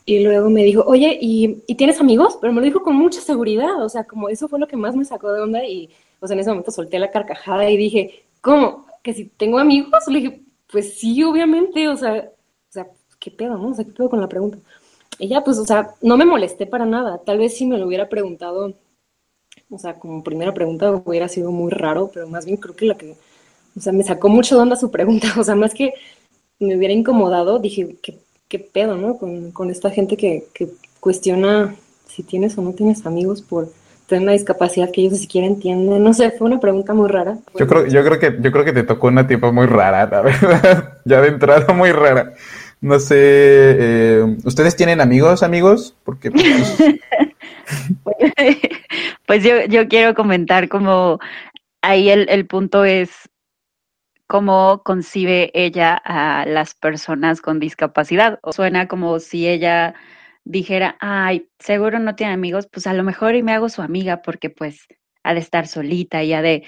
Y 0.05 0.19
luego 0.23 0.51
me 0.51 0.63
dijo, 0.63 0.83
oye, 0.85 1.17
¿y, 1.19 1.63
¿y, 1.65 1.75
tienes 1.75 1.99
amigos? 1.99 2.37
Pero 2.41 2.53
me 2.53 2.61
lo 2.61 2.65
dijo 2.65 2.83
con 2.83 2.95
mucha 2.95 3.21
seguridad. 3.21 3.83
O 3.83 3.89
sea, 3.89 4.03
como 4.03 4.29
eso 4.29 4.47
fue 4.47 4.59
lo 4.59 4.67
que 4.67 4.77
más 4.77 4.95
me 4.95 5.05
sacó 5.05 5.31
de 5.33 5.41
onda. 5.41 5.65
Y 5.65 5.89
pues 6.23 6.31
en 6.31 6.39
ese 6.39 6.51
momento 6.51 6.71
solté 6.71 6.99
la 6.99 7.11
carcajada 7.11 7.69
y 7.69 7.75
dije, 7.75 8.23
¿cómo? 8.39 8.85
¿Que 9.01 9.13
si 9.13 9.25
tengo 9.25 9.59
amigos? 9.59 10.07
Le 10.07 10.19
dije, 10.21 10.41
pues 10.71 10.97
sí, 10.97 11.21
obviamente. 11.21 11.89
O 11.89 11.97
sea, 11.97 12.13
o 12.13 12.71
sea 12.71 12.87
¿qué 13.19 13.29
pedo, 13.29 13.57
no? 13.57 13.71
O 13.71 13.73
sea, 13.73 13.83
¿qué 13.83 13.91
pedo 13.91 14.09
con 14.09 14.21
la 14.21 14.29
pregunta? 14.29 14.57
Ya, 15.19 15.43
pues, 15.43 15.57
o 15.57 15.65
sea, 15.65 15.95
no 16.01 16.15
me 16.15 16.23
molesté 16.23 16.65
para 16.65 16.85
nada. 16.85 17.17
Tal 17.17 17.39
vez 17.39 17.57
si 17.57 17.65
me 17.65 17.77
lo 17.77 17.87
hubiera 17.87 18.07
preguntado, 18.07 18.73
o 19.69 19.77
sea, 19.77 19.99
como 19.99 20.23
primera 20.23 20.53
pregunta 20.53 20.91
hubiera 20.91 21.27
sido 21.27 21.51
muy 21.51 21.69
raro, 21.71 22.09
pero 22.13 22.25
más 22.29 22.45
bien 22.45 22.55
creo 22.55 22.73
que 22.73 22.85
la 22.85 22.95
que, 22.95 23.17
o 23.75 23.81
sea, 23.81 23.91
me 23.91 24.05
sacó 24.05 24.29
mucho 24.29 24.55
de 24.55 24.61
onda 24.61 24.77
su 24.77 24.91
pregunta. 24.91 25.27
O 25.37 25.43
sea, 25.43 25.55
más 25.55 25.73
que 25.73 25.93
me 26.57 26.77
hubiera 26.77 26.93
incomodado, 26.93 27.59
dije, 27.59 27.97
¿qué, 28.01 28.17
qué 28.47 28.59
pedo, 28.59 28.95
no? 28.95 29.17
Con, 29.17 29.51
con 29.51 29.69
esta 29.69 29.89
gente 29.89 30.15
que, 30.15 30.45
que 30.53 30.69
cuestiona 31.01 31.75
si 32.07 32.23
tienes 32.23 32.57
o 32.57 32.61
no 32.61 32.71
tienes 32.71 33.05
amigos 33.05 33.41
por 33.41 33.73
una 34.19 34.33
discapacidad 34.33 34.91
que 34.91 35.01
ellos 35.01 35.13
ni 35.13 35.19
siquiera 35.19 35.47
entienden. 35.47 36.03
No 36.03 36.13
sé, 36.13 36.31
fue 36.31 36.47
una 36.47 36.59
pregunta 36.59 36.93
muy 36.93 37.09
rara. 37.09 37.37
Yo 37.57 37.67
creo, 37.67 37.87
yo 37.87 38.03
creo 38.03 38.19
que, 38.19 38.37
yo 38.41 38.51
creo 38.51 38.65
que 38.65 38.73
te 38.73 38.83
tocó 38.83 39.07
una 39.07 39.27
tipa 39.27 39.51
muy 39.51 39.65
rara, 39.65 40.07
la 40.09 40.21
verdad. 40.21 40.97
ya 41.05 41.21
de 41.21 41.27
entrada 41.29 41.73
muy 41.73 41.91
rara. 41.91 42.33
No 42.81 42.99
sé, 42.99 43.15
eh, 43.17 44.37
¿ustedes 44.43 44.75
tienen 44.75 44.99
amigos, 44.99 45.41
amigos? 45.41 45.95
Porque 46.03 46.31
pues, 46.31 46.77
pues 49.25 49.43
yo, 49.43 49.65
yo 49.69 49.87
quiero 49.87 50.13
comentar 50.13 50.67
como 50.67 51.19
ahí 51.81 52.09
el, 52.09 52.27
el 52.29 52.45
punto 52.45 52.83
es 52.83 53.09
cómo 54.27 54.81
concibe 54.83 55.51
ella 55.53 55.93
a 56.03 56.45
las 56.45 56.73
personas 56.73 57.39
con 57.39 57.59
discapacidad. 57.59 58.39
O 58.41 58.51
suena 58.51 58.87
como 58.87 59.19
si 59.19 59.47
ella 59.47 59.93
dijera, 60.45 60.97
ay, 60.99 61.47
seguro 61.59 61.99
no 61.99 62.15
tiene 62.15 62.33
amigos, 62.33 62.67
pues 62.71 62.87
a 62.87 62.93
lo 62.93 63.03
mejor 63.03 63.35
y 63.35 63.43
me 63.43 63.53
hago 63.53 63.69
su 63.69 63.81
amiga 63.81 64.21
porque 64.21 64.49
pues 64.49 64.87
ha 65.23 65.33
de 65.33 65.39
estar 65.39 65.67
solita 65.67 66.23
y 66.23 66.33
ha 66.33 66.41
de 66.41 66.63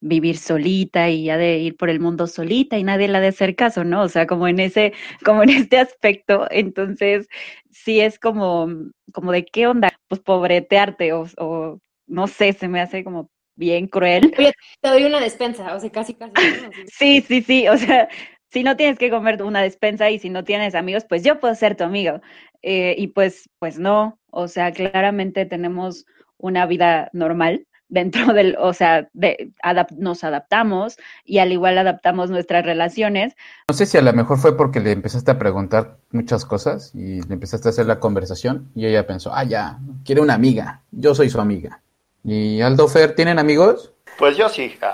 vivir 0.00 0.38
solita 0.38 1.10
y 1.10 1.28
ha 1.30 1.36
de 1.36 1.58
ir 1.58 1.76
por 1.76 1.90
el 1.90 2.00
mundo 2.00 2.26
solita 2.26 2.78
y 2.78 2.84
nadie 2.84 3.08
le 3.08 3.18
ha 3.18 3.20
de 3.20 3.28
hacer 3.28 3.54
caso, 3.54 3.84
¿no? 3.84 4.02
O 4.02 4.08
sea, 4.08 4.26
como 4.26 4.48
en 4.48 4.58
ese, 4.58 4.92
como 5.24 5.42
en 5.42 5.50
este 5.50 5.78
aspecto, 5.78 6.46
entonces 6.50 7.28
sí 7.70 8.00
es 8.00 8.18
como, 8.18 8.68
como 9.12 9.32
de 9.32 9.44
qué 9.44 9.66
onda, 9.66 9.90
pues 10.08 10.20
pobretearte 10.20 11.12
o, 11.12 11.26
o 11.36 11.78
no 12.06 12.26
sé, 12.26 12.52
se 12.52 12.68
me 12.68 12.80
hace 12.80 13.04
como 13.04 13.30
bien 13.56 13.86
cruel. 13.86 14.32
Oye, 14.38 14.54
te 14.80 14.88
doy 14.88 15.04
una 15.04 15.20
despensa, 15.20 15.74
o 15.74 15.80
sea, 15.80 15.90
casi, 15.90 16.14
casi. 16.14 16.32
sí, 16.86 17.20
sí, 17.20 17.42
sí, 17.42 17.68
o 17.68 17.76
sea, 17.76 18.08
si 18.50 18.64
no 18.64 18.76
tienes 18.76 18.98
que 18.98 19.10
comer 19.10 19.42
una 19.42 19.62
despensa 19.62 20.10
y 20.10 20.18
si 20.18 20.30
no 20.30 20.44
tienes 20.44 20.74
amigos, 20.74 21.04
pues 21.08 21.22
yo 21.22 21.38
puedo 21.38 21.54
ser 21.54 21.76
tu 21.76 21.84
amigo. 21.84 22.20
Eh, 22.62 22.94
y 22.98 23.08
pues, 23.08 23.48
pues 23.58 23.78
no, 23.78 24.18
o 24.30 24.48
sea, 24.48 24.72
claramente 24.72 25.46
tenemos 25.46 26.06
una 26.36 26.66
vida 26.66 27.10
normal 27.12 27.66
dentro 27.88 28.32
del, 28.32 28.56
o 28.58 28.72
sea, 28.72 29.08
de, 29.12 29.50
nos 29.96 30.22
adaptamos 30.22 30.96
y 31.24 31.38
al 31.38 31.50
igual 31.50 31.76
adaptamos 31.76 32.30
nuestras 32.30 32.64
relaciones. 32.64 33.34
No 33.68 33.74
sé 33.74 33.84
si 33.84 33.98
a 33.98 34.02
lo 34.02 34.12
mejor 34.12 34.38
fue 34.38 34.56
porque 34.56 34.80
le 34.80 34.92
empezaste 34.92 35.32
a 35.32 35.38
preguntar 35.38 35.96
muchas 36.12 36.44
cosas 36.44 36.94
y 36.94 37.20
le 37.22 37.34
empezaste 37.34 37.68
a 37.68 37.70
hacer 37.70 37.86
la 37.86 37.98
conversación 37.98 38.70
y 38.76 38.86
ella 38.86 39.06
pensó, 39.06 39.34
ah, 39.34 39.44
ya, 39.44 39.78
quiere 40.04 40.20
una 40.20 40.34
amiga, 40.34 40.82
yo 40.92 41.14
soy 41.14 41.30
su 41.30 41.40
amiga. 41.40 41.80
¿Y 42.22 42.60
Aldo 42.60 42.86
Fer, 42.86 43.14
tienen 43.14 43.38
amigos? 43.38 43.92
Pues 44.18 44.36
yo 44.36 44.48
sí. 44.48 44.78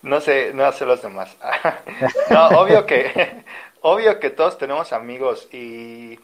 No 0.00 0.20
sé, 0.20 0.52
no 0.54 0.70
sé 0.72 0.86
los 0.86 1.02
demás. 1.02 1.36
No, 2.30 2.48
obvio 2.60 2.86
que, 2.86 3.42
obvio 3.80 4.20
que 4.20 4.30
todos 4.30 4.56
tenemos 4.56 4.92
amigos 4.92 5.48
y 5.52 6.18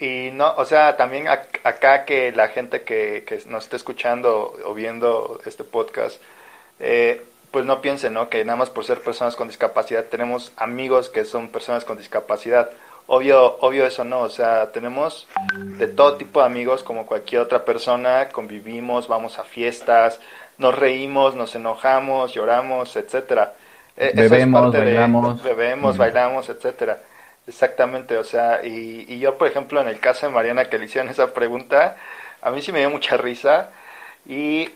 y 0.00 0.30
no, 0.32 0.54
o 0.56 0.64
sea, 0.64 0.96
también 0.96 1.28
acá 1.28 2.06
que 2.06 2.32
la 2.32 2.48
gente 2.48 2.82
que, 2.82 3.24
que 3.26 3.42
nos 3.46 3.64
esté 3.64 3.76
escuchando 3.76 4.56
o 4.64 4.72
viendo 4.72 5.40
este 5.44 5.62
podcast, 5.62 6.20
eh, 6.78 7.22
pues 7.50 7.66
no 7.66 7.82
piensen, 7.82 8.14
¿no? 8.14 8.30
Que 8.30 8.44
nada 8.44 8.56
más 8.56 8.70
por 8.70 8.84
ser 8.84 9.02
personas 9.02 9.36
con 9.36 9.48
discapacidad 9.48 10.04
tenemos 10.04 10.52
amigos 10.56 11.10
que 11.10 11.24
son 11.26 11.48
personas 11.48 11.84
con 11.84 11.98
discapacidad. 11.98 12.70
Obvio, 13.08 13.58
obvio 13.60 13.86
eso 13.86 14.04
no, 14.04 14.20
o 14.20 14.30
sea, 14.30 14.72
tenemos 14.72 15.28
de 15.56 15.88
todo 15.88 16.16
tipo 16.16 16.40
de 16.40 16.46
amigos 16.46 16.82
como 16.82 17.06
cualquier 17.06 17.42
otra 17.42 17.64
persona, 17.64 18.28
convivimos, 18.30 19.08
vamos 19.08 19.38
a 19.38 19.44
fiestas, 19.44 20.20
nos 20.58 20.74
reímos, 20.78 21.34
nos 21.34 21.54
enojamos, 21.54 22.32
lloramos, 22.32 22.96
etcétera. 22.96 23.52
E, 23.96 24.12
bebemos, 24.14 24.72
bailamos. 24.72 25.42
bebemos, 25.42 25.96
bailamos, 25.96 26.48
etcétera. 26.48 27.00
Exactamente, 27.50 28.16
o 28.16 28.24
sea, 28.24 28.64
y, 28.64 29.04
y, 29.08 29.18
yo, 29.18 29.36
por 29.36 29.48
ejemplo, 29.48 29.80
en 29.80 29.88
el 29.88 30.00
caso 30.00 30.26
de 30.26 30.32
Mariana 30.32 30.70
que 30.70 30.78
le 30.78 30.86
hicieron 30.86 31.10
esa 31.10 31.34
pregunta, 31.34 31.96
a 32.40 32.50
mí 32.50 32.62
sí 32.62 32.72
me 32.72 32.80
dio 32.80 32.90
mucha 32.90 33.16
risa 33.16 33.70
y 34.26 34.70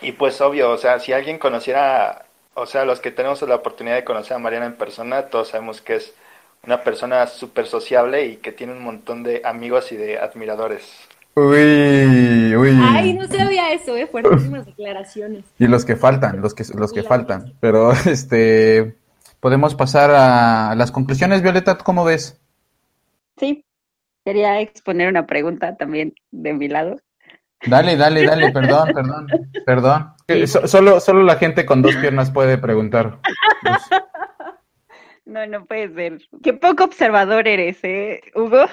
y 0.00 0.12
pues 0.12 0.40
obvio, 0.40 0.70
o 0.70 0.78
sea, 0.78 1.00
si 1.00 1.12
alguien 1.12 1.38
conociera, 1.38 2.24
o 2.54 2.66
sea, 2.66 2.84
los 2.84 3.00
que 3.00 3.10
tenemos 3.10 3.42
la 3.42 3.56
oportunidad 3.56 3.96
de 3.96 4.04
conocer 4.04 4.36
a 4.36 4.38
Mariana 4.38 4.66
en 4.66 4.74
persona, 4.74 5.22
todos 5.22 5.48
sabemos 5.48 5.80
que 5.80 5.96
es 5.96 6.14
una 6.64 6.82
persona 6.84 7.26
súper 7.26 7.66
sociable 7.66 8.26
y 8.26 8.36
que 8.36 8.52
tiene 8.52 8.72
un 8.72 8.82
montón 8.82 9.22
de 9.22 9.42
amigos 9.44 9.90
y 9.90 9.96
de 9.96 10.18
admiradores. 10.18 11.08
Uy, 11.34 12.54
uy. 12.56 12.80
Ay, 12.82 13.14
no 13.14 13.26
sabía 13.26 13.72
eso, 13.72 13.96
eh, 13.96 14.06
fuertísimas 14.06 14.66
declaraciones. 14.66 15.44
Y 15.58 15.66
los 15.66 15.84
que 15.84 15.96
faltan, 15.96 16.40
los 16.40 16.54
que 16.54 16.64
los 16.74 16.92
que 16.92 17.02
faltan. 17.02 17.54
Pero 17.60 17.92
este 18.06 18.96
podemos 19.40 19.74
pasar 19.74 20.10
a 20.10 20.74
las 20.74 20.90
conclusiones, 20.90 21.42
Violeta, 21.42 21.78
¿cómo 21.78 22.04
ves? 22.04 22.40
Sí. 23.38 23.64
Quería 24.24 24.60
exponer 24.60 25.08
una 25.08 25.26
pregunta 25.26 25.76
también 25.76 26.14
de 26.30 26.52
mi 26.52 26.68
lado. 26.68 26.96
Dale, 27.66 27.96
dale, 27.96 28.24
dale, 28.24 28.50
perdón, 28.52 28.92
perdón, 28.94 29.26
perdón. 29.64 30.14
Solo, 30.46 31.00
solo 31.00 31.22
la 31.22 31.36
gente 31.36 31.64
con 31.64 31.82
dos 31.82 31.96
piernas 31.96 32.30
puede 32.30 32.58
preguntar. 32.58 33.18
No, 35.28 35.46
no 35.46 35.66
puede 35.66 35.92
ser. 35.92 36.22
Qué 36.42 36.54
poco 36.54 36.84
observador 36.84 37.46
eres, 37.46 37.84
¿eh, 37.84 38.22
Hugo? 38.34 38.64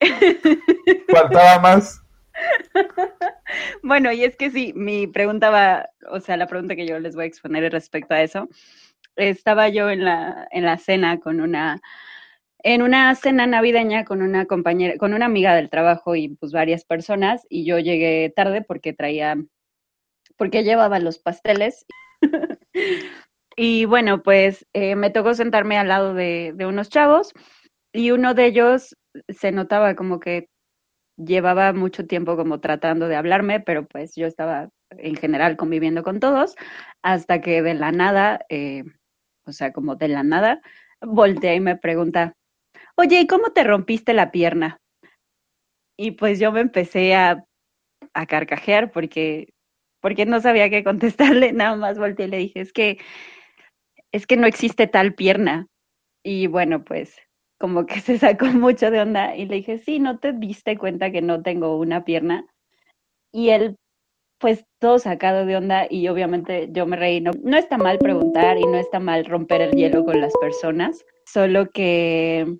Faltaba 1.12 1.58
más. 1.58 2.02
Bueno, 3.82 4.10
y 4.10 4.24
es 4.24 4.34
que 4.34 4.50
sí, 4.50 4.72
mi 4.74 5.06
pregunta 5.06 5.50
va, 5.50 5.90
o 6.10 6.20
sea, 6.20 6.38
la 6.38 6.46
pregunta 6.46 6.74
que 6.74 6.86
yo 6.86 6.98
les 6.98 7.14
voy 7.14 7.24
a 7.24 7.28
exponer 7.28 7.70
respecto 7.70 8.14
a 8.14 8.22
eso. 8.22 8.48
Estaba 9.18 9.68
yo 9.68 9.90
en 9.90 10.04
la, 10.04 10.48
en 10.50 10.64
la 10.64 10.78
cena 10.78 11.18
con 11.18 11.40
una, 11.40 11.80
en 12.62 12.82
una 12.82 13.14
cena 13.14 13.46
navideña 13.46 14.04
con 14.04 14.22
una 14.22 14.46
compañera, 14.46 14.96
con 14.98 15.14
una 15.14 15.26
amiga 15.26 15.54
del 15.54 15.70
trabajo 15.70 16.16
y 16.16 16.28
pues 16.28 16.52
varias 16.52 16.84
personas, 16.84 17.46
y 17.48 17.64
yo 17.64 17.78
llegué 17.78 18.32
tarde 18.34 18.62
porque 18.62 18.92
traía, 18.92 19.36
porque 20.36 20.64
llevaba 20.64 20.98
los 20.98 21.18
pasteles. 21.18 21.86
y 23.56 23.84
bueno, 23.84 24.22
pues 24.22 24.66
eh, 24.72 24.96
me 24.96 25.10
tocó 25.10 25.34
sentarme 25.34 25.78
al 25.78 25.88
lado 25.88 26.14
de, 26.14 26.54
unos 26.66 26.88
chavos 26.88 27.32
y 27.92 28.10
uno 28.10 28.34
de 28.34 28.46
ellos 28.46 28.96
se 29.28 29.52
notaba 29.52 29.94
como 29.94 30.20
que 30.20 30.48
llevaba 31.16 31.72
mucho 31.72 32.06
tiempo 32.06 32.36
como 32.36 32.60
tratando 32.60 33.08
de 33.08 33.16
hablarme, 33.16 33.60
pero 33.60 33.86
pues 33.86 34.14
yo 34.14 34.26
estaba 34.26 34.70
en 34.90 35.16
general 35.16 35.56
conviviendo 35.56 36.02
con 36.02 36.20
todos, 36.20 36.54
hasta 37.02 37.40
que 37.40 37.62
de 37.62 37.74
la 37.74 37.92
nada, 37.92 38.40
eh, 38.48 38.84
o 39.48 39.52
sea, 39.52 39.72
como 39.72 39.96
de 39.96 40.08
la 40.08 40.22
nada, 40.22 40.60
voltea 41.00 41.54
y 41.54 41.60
me 41.60 41.76
pregunta, 41.76 42.34
oye, 42.96 43.20
¿y 43.20 43.26
cómo 43.26 43.52
te 43.52 43.64
rompiste 43.64 44.14
la 44.14 44.30
pierna? 44.30 44.80
Y 45.96 46.12
pues 46.12 46.38
yo 46.38 46.52
me 46.52 46.60
empecé 46.60 47.14
a, 47.14 47.44
a 48.14 48.26
carcajear 48.26 48.92
porque, 48.92 49.48
porque 50.00 50.26
no 50.26 50.40
sabía 50.40 50.70
qué 50.70 50.84
contestarle, 50.84 51.52
nada 51.54 51.76
más 51.76 51.98
volteé 51.98 52.26
y 52.26 52.30
le 52.30 52.38
dije, 52.38 52.60
es 52.60 52.72
que, 52.72 52.98
es 54.12 54.26
que 54.26 54.36
no 54.36 54.46
existe 54.46 54.86
tal 54.86 55.14
pierna. 55.14 55.66
Y 56.24 56.46
bueno, 56.46 56.84
pues 56.84 57.16
como 57.58 57.86
que 57.86 58.00
se 58.02 58.18
sacó 58.18 58.46
mucho 58.46 58.90
de 58.90 59.00
onda 59.00 59.36
y 59.36 59.46
le 59.46 59.56
dije, 59.56 59.78
sí, 59.78 59.98
¿no 59.98 60.18
te 60.18 60.32
diste 60.32 60.78
cuenta 60.78 61.10
que 61.12 61.22
no 61.22 61.42
tengo 61.42 61.78
una 61.78 62.04
pierna? 62.04 62.46
Y 63.32 63.50
él, 63.50 63.76
pues 64.38 64.64
todo 64.78 64.98
sacado 64.98 65.46
de 65.46 65.56
onda 65.56 65.86
y 65.90 66.08
obviamente 66.08 66.68
yo 66.72 66.86
me 66.86 66.96
reí. 66.96 67.20
No, 67.20 67.32
no 67.42 67.56
está 67.56 67.76
mal 67.78 67.98
preguntar 67.98 68.58
y 68.58 68.64
no 68.64 68.76
está 68.76 69.00
mal 69.00 69.24
romper 69.24 69.60
el 69.62 69.72
hielo 69.72 70.04
con 70.04 70.20
las 70.20 70.32
personas, 70.40 71.04
solo 71.24 71.70
que 71.70 72.58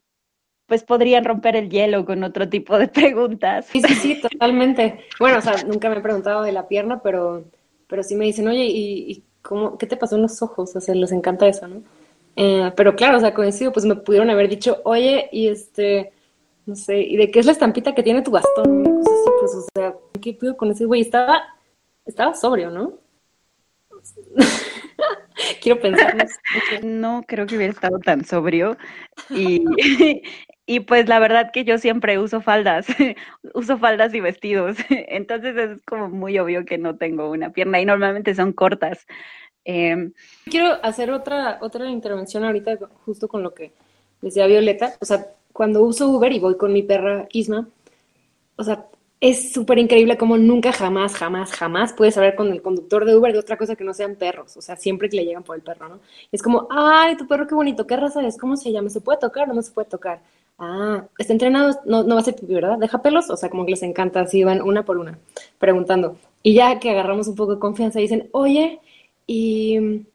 pues 0.66 0.84
podrían 0.84 1.24
romper 1.24 1.56
el 1.56 1.70
hielo 1.70 2.04
con 2.04 2.22
otro 2.22 2.48
tipo 2.48 2.78
de 2.78 2.88
preguntas. 2.88 3.66
Sí, 3.66 3.80
sí, 3.80 3.94
sí, 3.94 4.20
totalmente. 4.20 5.00
Bueno, 5.18 5.38
o 5.38 5.40
sea, 5.40 5.54
nunca 5.64 5.88
me 5.88 5.96
he 5.96 6.00
preguntado 6.00 6.42
de 6.42 6.52
la 6.52 6.68
pierna, 6.68 7.00
pero, 7.02 7.44
pero 7.86 8.02
sí 8.02 8.14
me 8.14 8.26
dicen, 8.26 8.48
oye, 8.48 8.66
¿y, 8.66 9.10
y 9.10 9.24
cómo, 9.40 9.78
qué 9.78 9.86
te 9.86 9.96
pasó 9.96 10.16
en 10.16 10.22
los 10.22 10.42
ojos? 10.42 10.76
O 10.76 10.80
sea, 10.80 10.94
les 10.94 11.10
encanta 11.10 11.48
eso, 11.48 11.66
¿no? 11.68 11.82
Eh, 12.36 12.70
pero 12.76 12.94
claro, 12.94 13.16
o 13.16 13.20
sea, 13.20 13.34
coincido, 13.34 13.72
pues 13.72 13.84
me 13.86 13.96
pudieron 13.96 14.30
haber 14.30 14.48
dicho, 14.48 14.80
oye, 14.84 15.28
y 15.32 15.48
este, 15.48 16.12
no 16.66 16.76
sé, 16.76 17.00
¿y 17.00 17.16
de 17.16 17.30
qué 17.30 17.40
es 17.40 17.46
la 17.46 17.52
estampita 17.52 17.94
que 17.94 18.02
tiene 18.02 18.22
tu 18.22 18.30
bastón? 18.30 18.84
Pues, 19.40 19.54
o 19.54 19.64
sea, 19.74 19.94
¿qué 20.20 20.34
pido 20.34 20.56
con 20.56 20.70
ese 20.70 20.84
güey? 20.84 21.00
Estaba, 21.00 21.42
estaba 22.08 22.34
sobrio, 22.34 22.70
¿no? 22.70 22.94
Quiero 25.62 25.80
pensar. 25.80 26.16
No 26.82 27.22
creo 27.26 27.46
que 27.46 27.56
hubiera 27.56 27.72
estado 27.72 27.98
tan 27.98 28.24
sobrio. 28.24 28.76
Y, 29.30 29.64
y 30.66 30.80
pues 30.80 31.08
la 31.08 31.18
verdad 31.18 31.50
que 31.52 31.64
yo 31.64 31.78
siempre 31.78 32.18
uso 32.18 32.40
faldas, 32.40 32.86
uso 33.54 33.78
faldas 33.78 34.14
y 34.14 34.20
vestidos. 34.20 34.76
Entonces 34.88 35.56
es 35.56 35.82
como 35.82 36.08
muy 36.08 36.38
obvio 36.38 36.64
que 36.64 36.78
no 36.78 36.96
tengo 36.96 37.30
una 37.30 37.50
pierna 37.50 37.80
y 37.80 37.84
normalmente 37.84 38.34
son 38.34 38.52
cortas. 38.52 39.06
Eh, 39.64 40.10
Quiero 40.46 40.78
hacer 40.82 41.10
otra, 41.10 41.58
otra 41.60 41.90
intervención 41.90 42.44
ahorita 42.44 42.78
justo 43.04 43.28
con 43.28 43.42
lo 43.42 43.54
que 43.54 43.72
decía 44.22 44.46
Violeta. 44.46 44.94
O 45.00 45.04
sea, 45.04 45.26
cuando 45.52 45.82
uso 45.82 46.08
Uber 46.08 46.32
y 46.32 46.38
voy 46.38 46.56
con 46.56 46.72
mi 46.72 46.82
perra 46.82 47.26
Isma, 47.32 47.68
o 48.56 48.64
sea, 48.64 48.86
es 49.20 49.52
súper 49.52 49.78
increíble 49.78 50.16
como 50.16 50.38
nunca, 50.38 50.72
jamás, 50.72 51.14
jamás, 51.14 51.50
jamás 51.52 51.92
puedes 51.92 52.16
hablar 52.16 52.36
con 52.36 52.52
el 52.52 52.62
conductor 52.62 53.04
de 53.04 53.16
Uber 53.16 53.32
de 53.32 53.40
otra 53.40 53.56
cosa 53.56 53.74
que 53.74 53.82
no 53.82 53.92
sean 53.92 54.14
perros. 54.14 54.56
O 54.56 54.62
sea, 54.62 54.76
siempre 54.76 55.08
que 55.08 55.16
le 55.16 55.24
llegan 55.24 55.42
por 55.42 55.56
el 55.56 55.62
perro, 55.62 55.88
¿no? 55.88 56.00
Es 56.30 56.40
como, 56.40 56.68
ay, 56.70 57.16
tu 57.16 57.26
perro 57.26 57.46
qué 57.46 57.54
bonito, 57.54 57.86
¿qué 57.86 57.96
raza 57.96 58.24
es? 58.24 58.38
¿Cómo 58.38 58.56
se 58.56 58.70
llama? 58.70 58.90
¿Se 58.90 59.00
puede 59.00 59.18
tocar 59.18 59.50
o 59.50 59.54
no 59.54 59.62
se 59.62 59.72
puede 59.72 59.88
tocar? 59.88 60.20
Ah, 60.58 61.04
está 61.18 61.32
entrenado, 61.32 61.80
no, 61.84 62.04
no 62.04 62.14
va 62.14 62.20
a 62.20 62.24
ser 62.24 62.36
pipí, 62.36 62.54
¿verdad? 62.54 62.78
¿Deja 62.78 63.02
pelos? 63.02 63.28
O 63.30 63.36
sea, 63.36 63.50
como 63.50 63.64
que 63.64 63.72
les 63.72 63.82
encanta, 63.82 64.20
así 64.20 64.44
van 64.44 64.62
una 64.62 64.84
por 64.84 64.98
una, 64.98 65.18
preguntando. 65.58 66.16
Y 66.42 66.54
ya 66.54 66.78
que 66.78 66.90
agarramos 66.90 67.26
un 67.28 67.34
poco 67.34 67.54
de 67.54 67.60
confianza, 67.60 67.98
dicen, 67.98 68.28
oye, 68.32 68.80
y, 69.26 70.06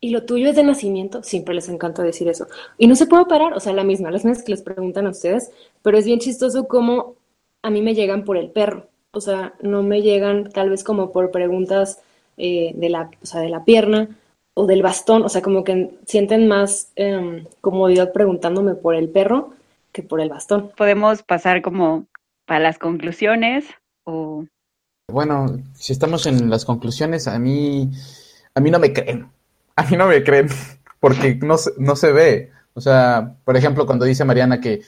y, 0.00 0.10
lo 0.10 0.24
tuyo 0.24 0.50
es 0.50 0.56
de 0.56 0.64
nacimiento, 0.64 1.22
siempre 1.22 1.54
les 1.54 1.68
encanta 1.68 2.02
decir 2.02 2.28
eso. 2.28 2.46
Y 2.76 2.86
no 2.88 2.96
se 2.96 3.06
puede 3.06 3.22
operar, 3.22 3.54
o 3.54 3.60
sea, 3.60 3.72
la 3.72 3.84
misma, 3.84 4.10
las 4.10 4.24
mismas 4.24 4.44
que 4.44 4.52
les 4.52 4.62
preguntan 4.62 5.06
a 5.06 5.10
ustedes, 5.10 5.50
pero 5.82 5.98
es 5.98 6.04
bien 6.04 6.18
chistoso 6.18 6.68
como 6.68 7.16
a 7.62 7.70
mí 7.70 7.82
me 7.82 7.94
llegan 7.94 8.24
por 8.24 8.36
el 8.36 8.50
perro, 8.50 8.88
o 9.12 9.20
sea, 9.20 9.54
no 9.62 9.82
me 9.82 10.02
llegan 10.02 10.50
tal 10.50 10.70
vez 10.70 10.84
como 10.84 11.12
por 11.12 11.30
preguntas 11.30 12.00
eh, 12.36 12.72
de, 12.74 12.88
la, 12.88 13.10
o 13.22 13.26
sea, 13.26 13.40
de 13.40 13.48
la 13.48 13.64
pierna 13.64 14.16
o 14.54 14.66
del 14.66 14.82
bastón, 14.82 15.22
o 15.22 15.28
sea, 15.28 15.42
como 15.42 15.64
que 15.64 15.90
sienten 16.06 16.48
más 16.48 16.92
eh, 16.96 17.46
comodidad 17.60 18.12
preguntándome 18.12 18.74
por 18.74 18.94
el 18.94 19.08
perro 19.08 19.54
que 19.92 20.02
por 20.02 20.20
el 20.20 20.28
bastón. 20.28 20.72
Podemos 20.76 21.22
pasar 21.22 21.62
como 21.62 22.06
para 22.46 22.60
las 22.60 22.78
conclusiones 22.78 23.66
o... 24.04 24.44
Bueno, 25.10 25.46
si 25.74 25.92
estamos 25.92 26.26
en 26.26 26.50
las 26.50 26.64
conclusiones, 26.64 27.28
a 27.28 27.38
mí 27.38 27.90
a 28.58 28.60
mí 28.60 28.72
no 28.72 28.80
me 28.80 28.92
creen. 28.92 29.30
A 29.76 29.84
mí 29.84 29.96
no 29.96 30.08
me 30.08 30.24
creen 30.24 30.48
porque 31.00 31.36
no, 31.36 31.56
no 31.78 31.96
se 31.96 32.12
ve. 32.12 32.50
O 32.74 32.80
sea, 32.80 33.36
por 33.44 33.56
ejemplo, 33.56 33.86
cuando 33.86 34.04
dice 34.04 34.24
Mariana 34.24 34.60
que, 34.60 34.82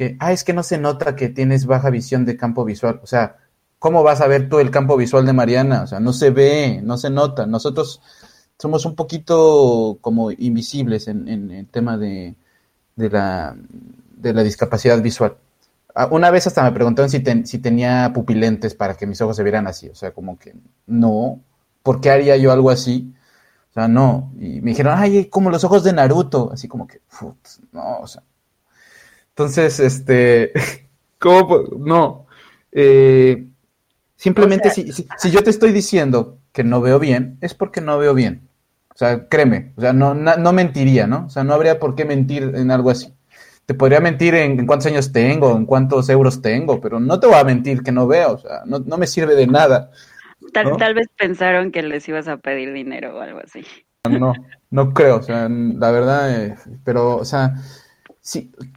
que, 0.00 0.16
ah, 0.18 0.32
es 0.32 0.44
que 0.44 0.54
no 0.54 0.62
se 0.62 0.78
nota 0.78 1.14
que 1.14 1.28
tienes 1.28 1.66
baja 1.66 1.90
visión 1.90 2.24
de 2.24 2.34
campo 2.34 2.64
visual. 2.64 3.00
O 3.02 3.06
sea, 3.06 3.36
¿cómo 3.78 4.02
vas 4.02 4.22
a 4.22 4.28
ver 4.28 4.48
tú 4.48 4.58
el 4.58 4.70
campo 4.70 4.96
visual 4.96 5.26
de 5.26 5.34
Mariana? 5.34 5.82
O 5.82 5.86
sea, 5.86 6.00
no 6.00 6.14
se 6.14 6.30
ve, 6.30 6.80
no 6.82 6.96
se 6.96 7.10
nota. 7.10 7.44
Nosotros 7.44 8.00
somos 8.58 8.86
un 8.86 8.94
poquito 8.96 9.98
como 10.00 10.30
invisibles 10.30 11.06
en, 11.06 11.28
el 11.50 11.66
tema 11.66 11.98
de, 11.98 12.34
la, 12.96 13.54
discapacidad 14.42 15.02
visual. 15.02 15.36
Ah, 15.94 16.08
una 16.10 16.30
vez 16.30 16.46
hasta 16.46 16.62
me 16.62 16.72
preguntaron 16.72 17.10
si, 17.10 17.22
si 17.44 17.58
tenía 17.58 18.10
pupilentes 18.14 18.74
para 18.74 18.94
que 18.94 19.06
mis 19.06 19.20
ojos 19.20 19.36
se 19.36 19.42
vieran 19.42 19.66
así. 19.66 19.90
O 19.90 19.94
sea, 19.94 20.12
como 20.12 20.38
que 20.38 20.54
no, 20.86 21.40
¿por 21.82 22.00
qué 22.00 22.08
haría 22.08 22.38
yo 22.38 22.52
algo 22.52 22.70
así? 22.70 23.12
O 23.70 23.74
sea, 23.74 23.86
no. 23.86 24.32
Y 24.38 24.62
me 24.62 24.70
dijeron, 24.70 24.94
ay, 24.96 25.26
como 25.26 25.50
los 25.50 25.62
ojos 25.64 25.84
de 25.84 25.92
Naruto. 25.92 26.50
Así 26.54 26.68
como 26.68 26.86
que, 26.86 27.02
no, 27.72 27.98
o 28.00 28.06
sea. 28.06 28.22
Entonces, 29.40 29.80
este, 29.80 30.52
¿cómo? 31.18 31.62
No. 31.78 32.26
Eh, 32.72 33.46
simplemente 34.14 34.68
si, 34.68 34.92
si, 34.92 35.30
yo 35.30 35.42
te 35.42 35.48
estoy 35.48 35.72
diciendo 35.72 36.36
que 36.52 36.62
no 36.62 36.82
veo 36.82 36.98
bien, 36.98 37.38
es 37.40 37.54
porque 37.54 37.80
no 37.80 37.96
veo 37.96 38.12
bien. 38.12 38.50
O 38.94 38.98
sea, 38.98 39.28
créeme, 39.28 39.72
o 39.78 39.80
sea, 39.80 39.94
no, 39.94 40.12
no, 40.12 40.52
mentiría, 40.52 41.06
¿no? 41.06 41.24
O 41.24 41.30
sea, 41.30 41.42
no 41.42 41.54
habría 41.54 41.80
por 41.80 41.94
qué 41.94 42.04
mentir 42.04 42.52
en 42.54 42.70
algo 42.70 42.90
así. 42.90 43.14
Te 43.64 43.72
podría 43.72 44.00
mentir 44.00 44.34
en, 44.34 44.66
cuántos 44.66 44.88
años 44.88 45.10
tengo, 45.10 45.56
en 45.56 45.64
cuántos 45.64 46.10
euros 46.10 46.42
tengo, 46.42 46.78
pero 46.78 47.00
no 47.00 47.18
te 47.18 47.26
voy 47.26 47.36
a 47.36 47.44
mentir 47.44 47.82
que 47.82 47.92
no 47.92 48.06
veo, 48.06 48.34
o 48.34 48.38
sea, 48.38 48.60
no, 48.66 48.80
no 48.80 48.98
me 48.98 49.06
sirve 49.06 49.36
de 49.36 49.46
nada. 49.46 49.90
Tal, 50.52 50.94
vez 50.94 51.06
pensaron 51.16 51.72
que 51.72 51.82
les 51.82 52.06
ibas 52.10 52.28
a 52.28 52.36
pedir 52.36 52.74
dinero 52.74 53.16
o 53.16 53.20
algo 53.20 53.40
así. 53.42 53.64
No, 54.06 54.34
no 54.70 54.92
creo, 54.92 55.16
o 55.16 55.22
sea, 55.22 55.48
la 55.48 55.90
verdad, 55.90 56.44
eh, 56.44 56.56
pero, 56.84 57.16
o 57.16 57.24
sea, 57.24 57.54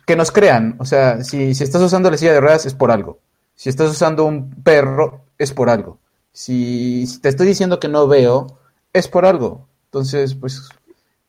que 0.06 0.16
nos 0.16 0.32
crean, 0.32 0.76
o 0.80 0.86
sea, 0.86 1.24
si, 1.24 1.54
si 1.54 1.64
estás 1.64 1.82
usando 1.82 2.10
la 2.10 2.18
silla 2.18 2.34
de 2.34 2.42
ruedas 2.42 2.66
es 2.66 2.74
por 2.74 2.92
algo, 2.92 3.20
si 3.56 3.70
estás 3.70 3.90
usando 3.92 4.26
un 4.26 4.50
perro 4.64 5.22
es 5.38 5.54
por 5.54 5.70
algo, 5.70 6.00
si, 6.32 7.06
te 7.22 7.30
estoy 7.30 7.48
diciendo 7.48 7.80
que 7.80 7.88
no 7.88 8.08
veo 8.08 8.60
es 8.94 9.08
por 9.08 9.26
algo, 9.26 9.68
entonces, 9.86 10.36
pues, 10.36 10.70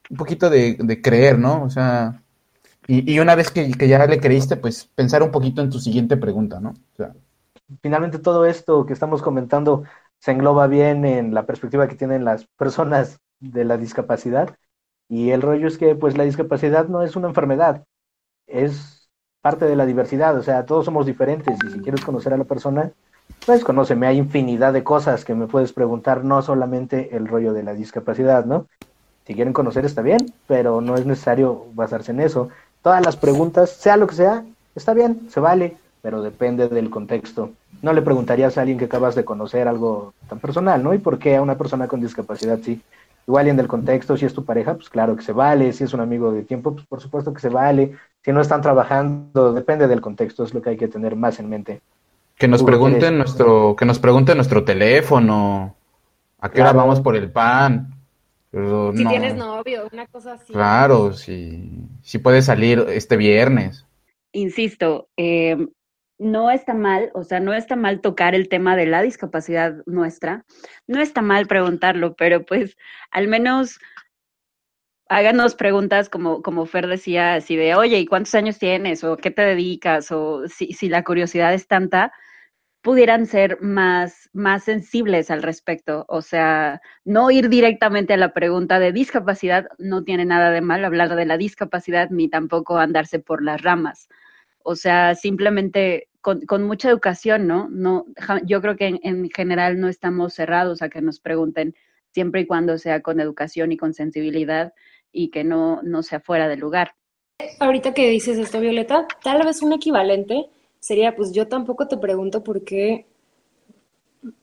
un 0.09 0.17
poquito 0.17 0.49
de, 0.49 1.01
creer, 1.03 1.37
¿no? 1.39 1.63
O 1.63 1.69
sea, 1.69 2.21
y, 2.87 3.13
y 3.13 3.19
una 3.19 3.35
vez 3.35 3.51
que, 3.51 3.71
que, 3.71 3.87
ya 3.87 4.05
le 4.05 4.19
creíste, 4.19 4.55
pues, 4.57 4.89
pensar 4.95 5.23
un 5.23 5.31
poquito 5.31 5.61
en 5.61 5.69
tu 5.69 5.79
siguiente 5.79 6.17
pregunta, 6.17 6.59
¿no? 6.59 6.69
O 6.69 6.95
sea, 6.95 7.13
finalmente 7.81 8.19
todo 8.19 8.45
esto 8.45 8.85
que 8.85 8.93
estamos 8.93 9.21
comentando 9.21 9.83
se 10.19 10.31
engloba 10.31 10.67
bien 10.67 11.05
en 11.05 11.33
la 11.33 11.45
perspectiva 11.45 11.87
que 11.87 11.95
tienen 11.95 12.25
las 12.25 12.45
personas 12.57 13.19
de 13.39 13.65
la 13.65 13.77
discapacidad. 13.77 14.55
Y 15.07 15.31
el 15.31 15.41
rollo 15.41 15.67
es 15.67 15.77
que 15.77 15.95
pues 15.95 16.17
la 16.17 16.23
discapacidad 16.23 16.87
no 16.87 17.03
es 17.03 17.15
una 17.15 17.27
enfermedad, 17.27 17.85
es 18.47 19.09
parte 19.41 19.65
de 19.65 19.75
la 19.75 19.85
diversidad, 19.85 20.37
o 20.37 20.43
sea, 20.43 20.65
todos 20.65 20.85
somos 20.85 21.05
diferentes 21.05 21.57
y 21.63 21.71
si 21.71 21.79
quieres 21.79 22.03
conocer 22.03 22.33
a 22.33 22.37
la 22.37 22.45
persona, 22.45 22.91
pues 23.45 23.63
conóceme, 23.63 24.07
hay 24.07 24.17
infinidad 24.17 24.73
de 24.73 24.83
cosas 24.83 25.23
que 25.23 25.35
me 25.35 25.47
puedes 25.47 25.71
preguntar, 25.71 26.23
no 26.23 26.41
solamente 26.41 27.15
el 27.15 27.27
rollo 27.27 27.53
de 27.53 27.63
la 27.63 27.73
discapacidad, 27.73 28.45
¿no? 28.45 28.65
Si 29.25 29.33
quieren 29.33 29.53
conocer 29.53 29.85
está 29.85 30.01
bien, 30.01 30.33
pero 30.47 30.81
no 30.81 30.95
es 30.95 31.05
necesario 31.05 31.65
basarse 31.73 32.11
en 32.11 32.21
eso. 32.21 32.49
Todas 32.81 33.03
las 33.03 33.17
preguntas, 33.17 33.71
sea 33.71 33.97
lo 33.97 34.07
que 34.07 34.15
sea, 34.15 34.43
está 34.75 34.93
bien, 34.93 35.27
se 35.29 35.39
vale, 35.39 35.77
pero 36.01 36.21
depende 36.21 36.67
del 36.67 36.91
contexto. 36.91 37.51
No 37.81 37.93
le 37.93 38.03
preguntarías 38.03 38.57
a 38.57 38.61
alguien 38.61 38.77
que 38.77 38.85
acabas 38.85 39.15
de 39.15 39.25
conocer 39.25 39.67
algo 39.67 40.13
tan 40.29 40.39
personal, 40.39 40.83
¿no? 40.83 40.93
¿Y 40.93 40.99
por 40.99 41.17
qué 41.17 41.35
a 41.35 41.41
una 41.41 41.57
persona 41.57 41.87
con 41.87 42.01
discapacidad 42.01 42.59
sí? 42.63 42.81
Igual 43.27 43.47
en 43.47 43.57
del 43.57 43.67
contexto, 43.67 44.15
si 44.17 44.25
es 44.25 44.33
tu 44.33 44.45
pareja, 44.45 44.75
pues 44.75 44.89
claro 44.89 45.15
que 45.15 45.23
se 45.23 45.31
vale, 45.31 45.73
si 45.73 45.83
es 45.83 45.93
un 45.93 45.99
amigo 45.99 46.31
de 46.31 46.43
tiempo, 46.43 46.73
pues 46.73 46.85
por 46.85 47.01
supuesto 47.01 47.33
que 47.33 47.41
se 47.41 47.49
vale, 47.49 47.93
si 48.23 48.31
no 48.31 48.39
están 48.39 48.61
trabajando, 48.61 49.51
depende 49.51 49.87
del 49.87 50.01
contexto, 50.01 50.43
es 50.43 50.53
lo 50.53 50.61
que 50.61 50.71
hay 50.71 50.77
que 50.77 50.87
tener 50.87 51.15
más 51.15 51.39
en 51.39 51.49
mente. 51.49 51.81
Que 52.37 52.47
nos 52.47 52.61
pregunten 52.63 53.17
nuestro, 53.17 53.75
que 53.75 53.85
nos 53.85 53.97
pregunten 53.97 54.37
nuestro 54.37 54.63
teléfono, 54.63 55.75
a 56.39 56.49
qué 56.49 56.61
hora 56.61 56.73
vamos 56.73 57.01
por 57.01 57.15
el 57.15 57.31
pan. 57.31 57.93
si 58.51 59.05
tienes 59.05 59.35
novio, 59.35 59.87
una 59.91 60.05
cosa 60.05 60.33
así. 60.33 60.53
Claro, 60.53 61.13
si, 61.13 61.87
si 62.03 62.19
puedes 62.19 62.45
salir 62.45 62.85
este 62.89 63.17
viernes. 63.17 63.85
Insisto, 64.33 65.07
eh, 65.17 65.65
no 66.17 66.51
está 66.51 66.73
mal, 66.73 67.11
o 67.13 67.23
sea, 67.23 67.39
no 67.39 67.53
está 67.53 67.75
mal 67.75 68.01
tocar 68.01 68.35
el 68.35 68.49
tema 68.49 68.75
de 68.75 68.85
la 68.85 69.01
discapacidad 69.01 69.83
nuestra, 69.85 70.45
no 70.87 71.01
está 71.01 71.21
mal 71.21 71.47
preguntarlo, 71.47 72.15
pero 72.15 72.45
pues 72.45 72.77
al 73.11 73.27
menos 73.27 73.79
háganos 75.09 75.55
preguntas 75.55 76.09
como, 76.09 76.41
como 76.41 76.65
Fer 76.65 76.87
decía, 76.87 77.35
así 77.35 77.55
de, 77.55 77.75
oye, 77.75 77.99
¿y 77.99 78.05
cuántos 78.05 78.35
años 78.35 78.57
tienes? 78.59 79.03
¿O 79.03 79.17
qué 79.17 79.31
te 79.31 79.41
dedicas? 79.43 80.11
O 80.11 80.47
si, 80.47 80.73
si 80.73 80.89
la 80.89 81.03
curiosidad 81.03 81.53
es 81.53 81.67
tanta, 81.67 82.11
pudieran 82.81 83.25
ser 83.25 83.59
más, 83.61 84.29
más 84.33 84.63
sensibles 84.63 85.31
al 85.31 85.43
respecto. 85.43 86.05
O 86.07 86.21
sea, 86.21 86.81
no 87.03 87.31
ir 87.31 87.49
directamente 87.49 88.13
a 88.13 88.17
la 88.17 88.33
pregunta 88.33 88.79
de 88.79 88.91
discapacidad, 88.91 89.67
no 89.79 90.03
tiene 90.03 90.25
nada 90.25 90.51
de 90.51 90.61
mal 90.61 90.85
hablar 90.85 91.15
de 91.15 91.25
la 91.25 91.37
discapacidad, 91.37 92.09
ni 92.11 92.29
tampoco 92.29 92.77
andarse 92.77 93.19
por 93.19 93.43
las 93.43 93.61
ramas. 93.63 94.07
O 94.67 94.75
sea, 94.75 95.13
simplemente 95.13 96.07
con, 96.21 96.63
mucha 96.63 96.89
educación, 96.89 97.45
¿no? 97.47 97.69
no 97.69 98.07
yo 98.45 98.61
creo 98.61 98.75
que 98.75 98.99
en, 99.03 99.29
general 99.29 99.79
no 99.79 99.87
estamos 99.87 100.33
cerrados 100.33 100.81
a 100.81 100.89
que 100.89 101.01
nos 101.01 101.19
pregunten 101.19 101.75
siempre 102.11 102.41
y 102.41 102.47
cuando 102.47 102.79
sea 102.79 103.01
con 103.01 103.19
educación 103.19 103.71
y 103.71 103.77
con 103.77 103.93
sensibilidad 103.93 104.73
y 105.11 105.29
que 105.29 105.43
no, 105.43 105.81
no 105.83 106.01
sea 106.01 106.19
fuera 106.19 106.47
de 106.47 106.57
lugar. 106.57 106.95
Ahorita 107.59 107.93
que 107.93 108.09
dices 108.09 108.39
esto, 108.39 108.59
Violeta, 108.59 109.07
tal 109.23 109.45
vez 109.45 109.61
un 109.61 109.73
equivalente 109.73 110.47
sería, 110.79 111.15
pues 111.15 111.31
yo 111.31 111.47
tampoco 111.47 111.87
te 111.87 111.97
pregunto 111.97 112.43
por 112.43 112.63
qué, 112.63 113.05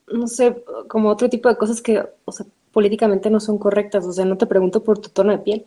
no 0.06 0.28
sé, 0.28 0.62
como 0.87 1.08
otro 1.08 1.28
tipo 1.28 1.48
de 1.48 1.56
cosas 1.56 1.82
que, 1.82 2.00
o 2.24 2.30
sea, 2.30 2.46
políticamente 2.70 3.28
no 3.28 3.40
son 3.40 3.58
correctas. 3.58 4.04
O 4.04 4.12
sea, 4.12 4.24
no 4.24 4.38
te 4.38 4.46
pregunto 4.46 4.85
por 4.85 5.00
tu 5.00 5.08
tono 5.08 5.32
de 5.32 5.38
piel, 5.38 5.64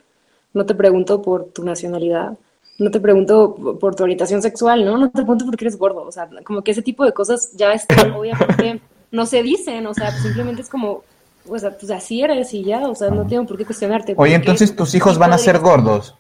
no 0.54 0.65
te 0.65 0.76
pregunto 0.76 1.22
por 1.22 1.46
tu 1.52 1.65
nacionalidad, 1.65 2.38
no 2.78 2.92
te 2.92 3.00
pregunto 3.00 3.78
por 3.80 3.96
tu 3.96 4.04
orientación 4.04 4.42
sexual, 4.42 4.86
¿no? 4.86 4.98
No 4.98 5.10
te 5.10 5.22
pregunto 5.22 5.46
por 5.46 5.56
qué 5.56 5.66
eres 5.66 5.78
gordo, 5.78 6.04
o 6.04 6.12
sea, 6.12 6.30
como 6.44 6.62
que 6.62 6.72
ese 6.72 6.82
tipo 6.82 7.06
de 7.06 7.14
cosas 7.14 7.52
ya 7.56 7.74
están, 7.74 8.12
obviamente, 8.16 8.82
no 9.12 9.26
se 9.26 9.44
dicen, 9.44 9.88
o 9.88 9.94
sea, 9.94 10.12
simplemente 10.12 10.62
es 10.62 10.70
como, 10.70 11.04
o 11.48 11.58
sea, 11.58 11.78
pues 11.78 11.92
así 11.92 12.22
eres 12.22 12.54
y 12.54 12.64
ya, 12.64 12.88
o 12.88 12.96
sea, 12.96 13.10
no 13.10 13.26
tengo 13.26 13.46
por 13.46 13.58
qué 13.58 13.66
cuestionarte. 13.66 14.14
Oye, 14.18 14.36
entonces 14.36 14.76
tus 14.76 14.94
hijos 14.96 15.18
van 15.18 15.34
a 15.34 15.38
ser 15.38 15.60
gordos. 15.60 16.16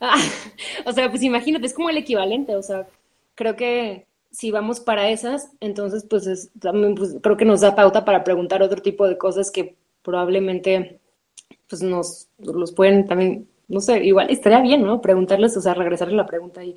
o 0.86 0.92
sea, 0.92 1.10
pues 1.10 1.22
imagínate, 1.22 1.66
es 1.66 1.74
como 1.74 1.90
el 1.90 1.96
equivalente, 1.96 2.54
o 2.54 2.62
sea, 2.62 2.86
creo 3.34 3.56
que 3.56 4.06
si 4.30 4.50
vamos 4.50 4.78
para 4.78 5.08
esas, 5.08 5.50
entonces 5.60 6.04
pues, 6.08 6.26
es, 6.26 6.50
también, 6.60 6.94
pues 6.94 7.16
creo 7.22 7.36
que 7.36 7.44
nos 7.44 7.60
da 7.60 7.74
pauta 7.74 8.04
para 8.04 8.22
preguntar 8.22 8.62
otro 8.62 8.82
tipo 8.82 9.08
de 9.08 9.18
cosas 9.18 9.50
que 9.50 9.74
probablemente 10.02 11.00
pues 11.68 11.82
nos 11.82 12.28
los 12.38 12.72
pueden 12.72 13.06
también 13.06 13.48
no 13.68 13.80
sé, 13.80 14.04
igual 14.04 14.30
estaría 14.30 14.60
bien, 14.60 14.82
¿no? 14.82 15.00
Preguntarles, 15.00 15.56
o 15.56 15.60
sea, 15.60 15.74
regresarle 15.74 16.16
la 16.16 16.26
pregunta 16.26 16.64
y, 16.64 16.76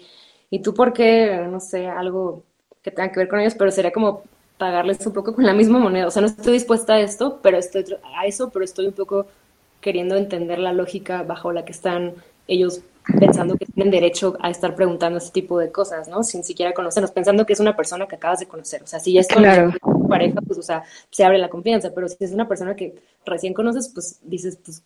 ¿y 0.49 0.59
tú 0.61 0.73
por 0.73 0.93
qué, 0.93 1.47
no 1.49 1.59
sé, 1.59 1.87
algo 1.87 2.43
que 2.81 2.91
tenga 2.91 3.11
que 3.11 3.19
ver 3.19 3.27
con 3.29 3.39
ellos, 3.39 3.55
pero 3.55 3.71
sería 3.71 3.91
como 3.91 4.23
pagarles 4.57 5.05
un 5.07 5.13
poco 5.13 5.33
con 5.33 5.45
la 5.45 5.53
misma 5.53 5.79
moneda. 5.79 6.07
O 6.07 6.11
sea, 6.11 6.21
no 6.21 6.27
estoy 6.27 6.53
dispuesta 6.53 6.93
a 6.93 6.99
esto, 6.99 7.39
pero 7.41 7.57
estoy 7.57 7.83
a 8.15 8.27
eso, 8.27 8.51
pero 8.51 8.63
estoy 8.63 8.87
un 8.87 8.93
poco 8.93 9.25
queriendo 9.79 10.15
entender 10.15 10.59
la 10.59 10.71
lógica 10.73 11.23
bajo 11.23 11.51
la 11.51 11.65
que 11.65 11.71
están 11.71 12.13
ellos 12.47 12.81
pensando 13.19 13.57
que 13.57 13.65
tienen 13.65 13.91
derecho 13.91 14.37
a 14.39 14.51
estar 14.51 14.75
preguntando 14.75 15.17
este 15.17 15.31
tipo 15.31 15.57
de 15.57 15.71
cosas, 15.71 16.07
¿no? 16.07 16.23
Sin 16.23 16.43
siquiera 16.43 16.73
conocernos, 16.73 17.11
pensando 17.11 17.45
que 17.45 17.53
es 17.53 17.59
una 17.59 17.75
persona 17.75 18.07
que 18.07 18.17
acabas 18.17 18.39
de 18.39 18.47
conocer. 18.47 18.83
O 18.83 18.87
sea, 18.87 18.99
si 18.99 19.13
ya 19.13 19.21
es 19.21 19.27
con 19.27 19.43
tu 19.81 20.07
pareja, 20.07 20.39
pues, 20.41 20.59
o 20.59 20.61
sea, 20.61 20.83
se 21.09 21.23
abre 21.23 21.39
la 21.39 21.49
confianza, 21.49 21.91
pero 21.95 22.07
si 22.07 22.17
es 22.19 22.31
una 22.31 22.47
persona 22.47 22.75
que 22.75 22.93
recién 23.25 23.55
conoces, 23.55 23.89
pues 23.89 24.19
dices, 24.21 24.59
pues, 24.63 24.83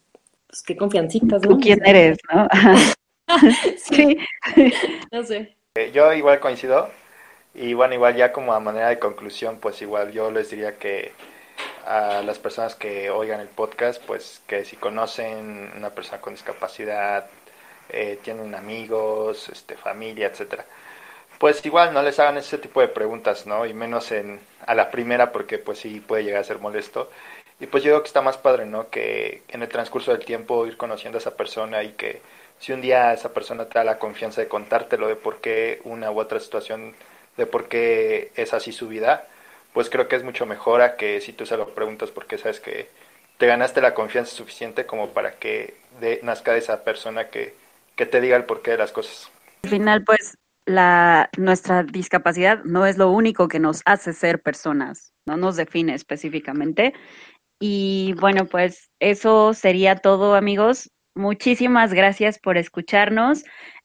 pues 0.56 0.64
qué 0.64 0.78
confiancitas, 0.78 1.42
¿no? 1.42 1.50
¿Tú 1.50 1.60
quién 1.60 1.86
eres, 1.86 2.18
no? 2.34 2.48
sí, 3.78 4.18
no 5.12 5.24
sé. 5.24 5.58
Eh, 5.76 5.92
yo 5.94 6.14
igual 6.14 6.40
coincido 6.40 6.90
y 7.54 7.74
bueno, 7.74 7.96
igual 7.96 8.16
ya 8.16 8.32
como 8.32 8.54
a 8.54 8.62
manera 8.62 8.88
de 8.88 8.98
conclusión, 8.98 9.58
pues 9.60 9.82
igual 9.82 10.14
yo 10.14 10.32
les 10.32 10.50
diría 10.50 10.78
que 10.78 11.12
a 11.86 12.22
las 12.22 12.40
personas 12.40 12.74
que 12.76 13.10
oigan 13.10 13.42
el 13.42 13.50
podcast, 13.50 14.02
pues 14.06 14.42
que 14.48 14.64
si 14.64 14.78
conocen 14.78 15.72
una 15.76 15.90
persona 15.90 16.22
con 16.22 16.34
discapacidad, 16.34 17.28
eh, 17.90 18.18
tienen 18.24 18.56
amigos, 18.56 19.50
este, 19.50 19.76
familia, 19.76 20.28
etcétera, 20.28 20.66
pues 21.38 21.66
igual 21.66 21.94
no 21.94 22.02
les 22.02 22.18
hagan 22.18 22.38
ese 22.38 22.58
tipo 22.60 22.80
de 22.80 22.88
preguntas, 22.88 23.46
¿no? 23.46 23.66
Y 23.66 23.74
menos 23.74 24.10
en 24.14 24.40
a 24.66 24.74
la 24.74 24.90
primera 24.90 25.34
porque 25.34 25.58
pues 25.58 25.80
sí 25.80 26.00
puede 26.00 26.24
llegar 26.24 26.42
a 26.42 26.46
ser 26.46 26.60
molesto. 26.60 27.10
Y 27.60 27.68
pues 27.68 27.84
yo 27.84 27.92
creo 27.92 28.02
que 28.04 28.08
está 28.08 28.22
más 28.22 28.38
padre, 28.38 28.66
¿no? 28.66 28.90
Que 28.90 29.44
en 29.48 29.62
el 29.62 29.70
transcurso 29.70 30.12
del 30.12 30.26
tiempo 30.26 30.68
ir 30.68 30.78
conociendo 30.78 31.18
a 31.18 31.22
esa 31.22 31.38
persona 31.38 31.84
y 31.84 31.94
que 31.94 32.22
si 32.60 32.74
un 32.74 32.82
día 32.82 33.14
esa 33.14 33.34
persona 33.34 33.66
te 33.66 33.80
da 33.80 33.86
la 33.86 34.00
confianza 34.00 34.42
de 34.42 34.48
contártelo 34.48 35.08
de 35.08 35.16
por 35.16 35.40
qué 35.40 35.82
una 35.84 36.12
u 36.12 36.20
otra 36.20 36.40
situación, 36.40 36.96
de 37.38 37.46
por 37.46 37.68
qué 37.68 38.32
es 38.36 38.54
así 38.54 38.72
su 38.72 38.88
vida, 38.88 39.28
pues 39.74 39.90
creo 39.90 40.08
que 40.08 40.16
es 40.16 40.24
mucho 40.24 40.46
mejor 40.46 40.82
a 40.82 40.96
que 40.96 41.22
si 41.22 41.34
tú 41.34 41.46
se 41.46 41.58
lo 41.58 41.74
preguntas 41.74 42.12
porque 42.12 42.38
sabes 42.38 42.60
que 42.60 42.90
te 43.38 43.48
ganaste 43.48 43.82
la 43.82 43.94
confianza 43.94 44.36
suficiente 44.36 44.86
como 44.86 45.10
para 45.10 45.34
que 45.34 45.76
de, 46.00 46.20
nazca 46.24 46.54
de 46.54 46.60
esa 46.60 46.84
persona 46.84 47.30
que, 47.30 47.54
que 47.96 48.06
te 48.06 48.22
diga 48.22 48.38
el 48.38 48.46
porqué 48.46 48.72
de 48.72 48.78
las 48.78 48.92
cosas. 48.92 49.30
Al 49.64 49.70
final, 49.70 50.04
pues, 50.04 50.38
la, 50.66 51.30
nuestra 51.38 51.84
discapacidad 51.84 52.64
no 52.64 52.86
es 52.86 52.98
lo 52.98 53.12
único 53.12 53.48
que 53.48 53.60
nos 53.60 53.82
hace 53.86 54.14
ser 54.14 54.42
personas, 54.42 55.14
no 55.26 55.38
nos 55.38 55.56
define 55.56 55.94
específicamente 55.94 56.94
y 57.60 58.14
bueno, 58.20 58.46
pues 58.46 58.90
eso 59.00 59.54
sería 59.54 59.96
todo, 59.98 60.36
amigos. 60.36 60.92
Muchísimas 61.16 61.94
gracias 61.94 62.40
por 62.40 62.58
escucharnos 62.58 63.44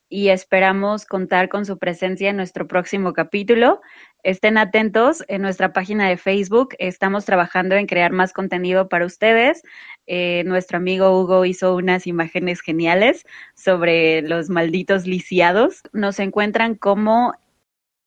y 0.08 0.30
esperamos 0.30 1.06
contar 1.06 1.48
con 1.48 1.64
su 1.64 1.78
presencia 1.78 2.28
en 2.30 2.36
nuestro 2.36 2.66
próximo 2.66 3.12
capítulo. 3.12 3.80
Estén 4.24 4.58
atentos 4.58 5.24
en 5.28 5.40
nuestra 5.40 5.72
página 5.72 6.08
de 6.08 6.16
Facebook. 6.16 6.74
Estamos 6.78 7.24
trabajando 7.24 7.76
en 7.76 7.86
crear 7.86 8.10
más 8.10 8.32
contenido 8.32 8.88
para 8.88 9.06
ustedes. 9.06 9.62
Eh, 10.08 10.42
nuestro 10.46 10.78
amigo 10.78 11.18
Hugo 11.20 11.44
hizo 11.44 11.76
unas 11.76 12.08
imágenes 12.08 12.60
geniales 12.60 13.24
sobre 13.54 14.22
los 14.22 14.50
malditos 14.50 15.06
lisiados. 15.06 15.82
Nos 15.92 16.18
encuentran 16.18 16.74
como 16.74 17.34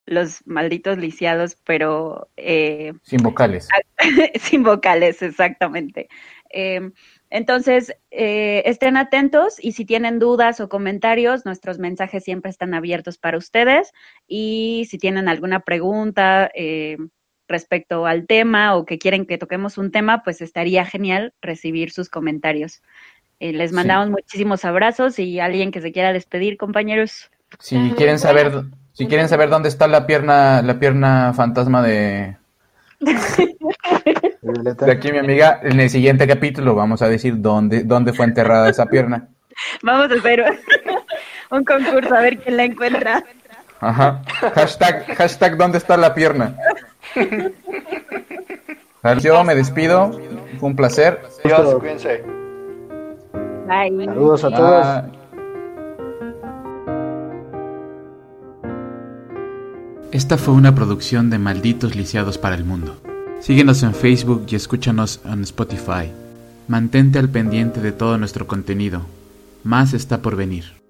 los 0.06 0.46
malditos 0.46 0.98
lisiados, 0.98 1.56
pero... 1.64 2.28
Eh, 2.36 2.92
sin 3.02 3.22
vocales. 3.22 3.68
sin 4.40 4.62
vocales, 4.62 5.22
exactamente. 5.22 6.08
Eh, 6.50 6.90
entonces, 7.30 7.94
eh, 8.10 8.62
estén 8.66 8.96
atentos 8.96 9.56
y 9.58 9.72
si 9.72 9.84
tienen 9.84 10.18
dudas 10.18 10.60
o 10.60 10.68
comentarios, 10.68 11.44
nuestros 11.44 11.78
mensajes 11.78 12.22
siempre 12.22 12.50
están 12.50 12.74
abiertos 12.74 13.18
para 13.18 13.38
ustedes. 13.38 13.92
Y 14.28 14.86
si 14.90 14.98
tienen 14.98 15.28
alguna 15.28 15.60
pregunta 15.60 16.50
respecto 17.48 18.06
al 18.06 18.26
tema 18.26 18.76
o 18.76 18.84
que 18.84 18.98
quieren 18.98 19.26
que 19.26 19.38
toquemos 19.38 19.78
un 19.78 19.90
tema, 19.90 20.22
pues 20.22 20.40
estaría 20.40 20.84
genial 20.84 21.34
recibir 21.40 21.90
sus 21.90 22.08
comentarios. 22.08 22.82
les 23.40 23.72
mandamos 23.72 24.10
muchísimos 24.10 24.64
abrazos 24.64 25.18
y 25.18 25.40
alguien 25.40 25.72
que 25.72 25.80
se 25.80 25.92
quiera 25.92 26.12
despedir, 26.12 26.56
compañeros. 26.56 27.30
Si 27.58 27.76
quieren 27.96 28.18
saber 28.18 28.64
si 28.94 29.06
quieren 29.06 29.28
saber 29.28 29.50
dónde 29.50 29.68
está 29.68 29.86
la 29.86 30.06
pierna, 30.06 30.62
la 30.62 30.78
pierna 30.78 31.32
fantasma 31.34 31.82
de, 31.82 32.36
de 33.00 34.92
aquí 34.92 35.12
mi 35.12 35.18
amiga, 35.18 35.60
en 35.62 35.80
el 35.80 35.90
siguiente 35.90 36.26
capítulo 36.26 36.74
vamos 36.74 37.02
a 37.02 37.08
decir 37.08 37.34
dónde, 37.40 37.82
dónde 37.82 38.12
fue 38.12 38.24
enterrada 38.24 38.70
esa 38.70 38.86
pierna. 38.86 39.28
Vamos 39.82 40.10
a 40.10 40.14
hacer 40.14 40.44
un 41.50 41.64
concurso 41.64 42.14
a 42.14 42.20
ver 42.20 42.38
quién 42.38 42.56
la 42.56 42.64
encuentra. 42.64 43.22
Ajá. 43.80 44.22
Hashtag, 44.54 45.14
hashtag 45.16 45.56
¿dónde 45.56 45.78
está 45.78 45.96
la 45.96 46.14
pierna? 46.14 46.56
Yo 49.20 49.44
me 49.44 49.54
despido. 49.54 50.12
Fue 50.58 50.68
un 50.70 50.76
placer. 50.76 51.20
Adiós, 51.44 51.74
cuídense. 51.74 52.24
Bye. 53.66 54.04
Saludos 54.06 54.44
a 54.44 54.50
todos. 54.50 54.86
Ah, 54.86 55.04
Esta 60.14 60.38
fue 60.38 60.54
una 60.54 60.76
producción 60.76 61.28
de 61.28 61.40
Malditos 61.40 61.96
Lisiados 61.96 62.38
para 62.38 62.54
el 62.54 62.62
Mundo. 62.62 63.02
Síguenos 63.40 63.82
en 63.82 63.96
Facebook 63.96 64.46
y 64.48 64.54
escúchanos 64.54 65.20
en 65.24 65.42
Spotify. 65.42 66.12
Mantente 66.68 67.18
al 67.18 67.28
pendiente 67.28 67.80
de 67.80 67.90
todo 67.90 68.16
nuestro 68.16 68.46
contenido. 68.46 69.00
Más 69.64 69.92
está 69.92 70.22
por 70.22 70.36
venir. 70.36 70.83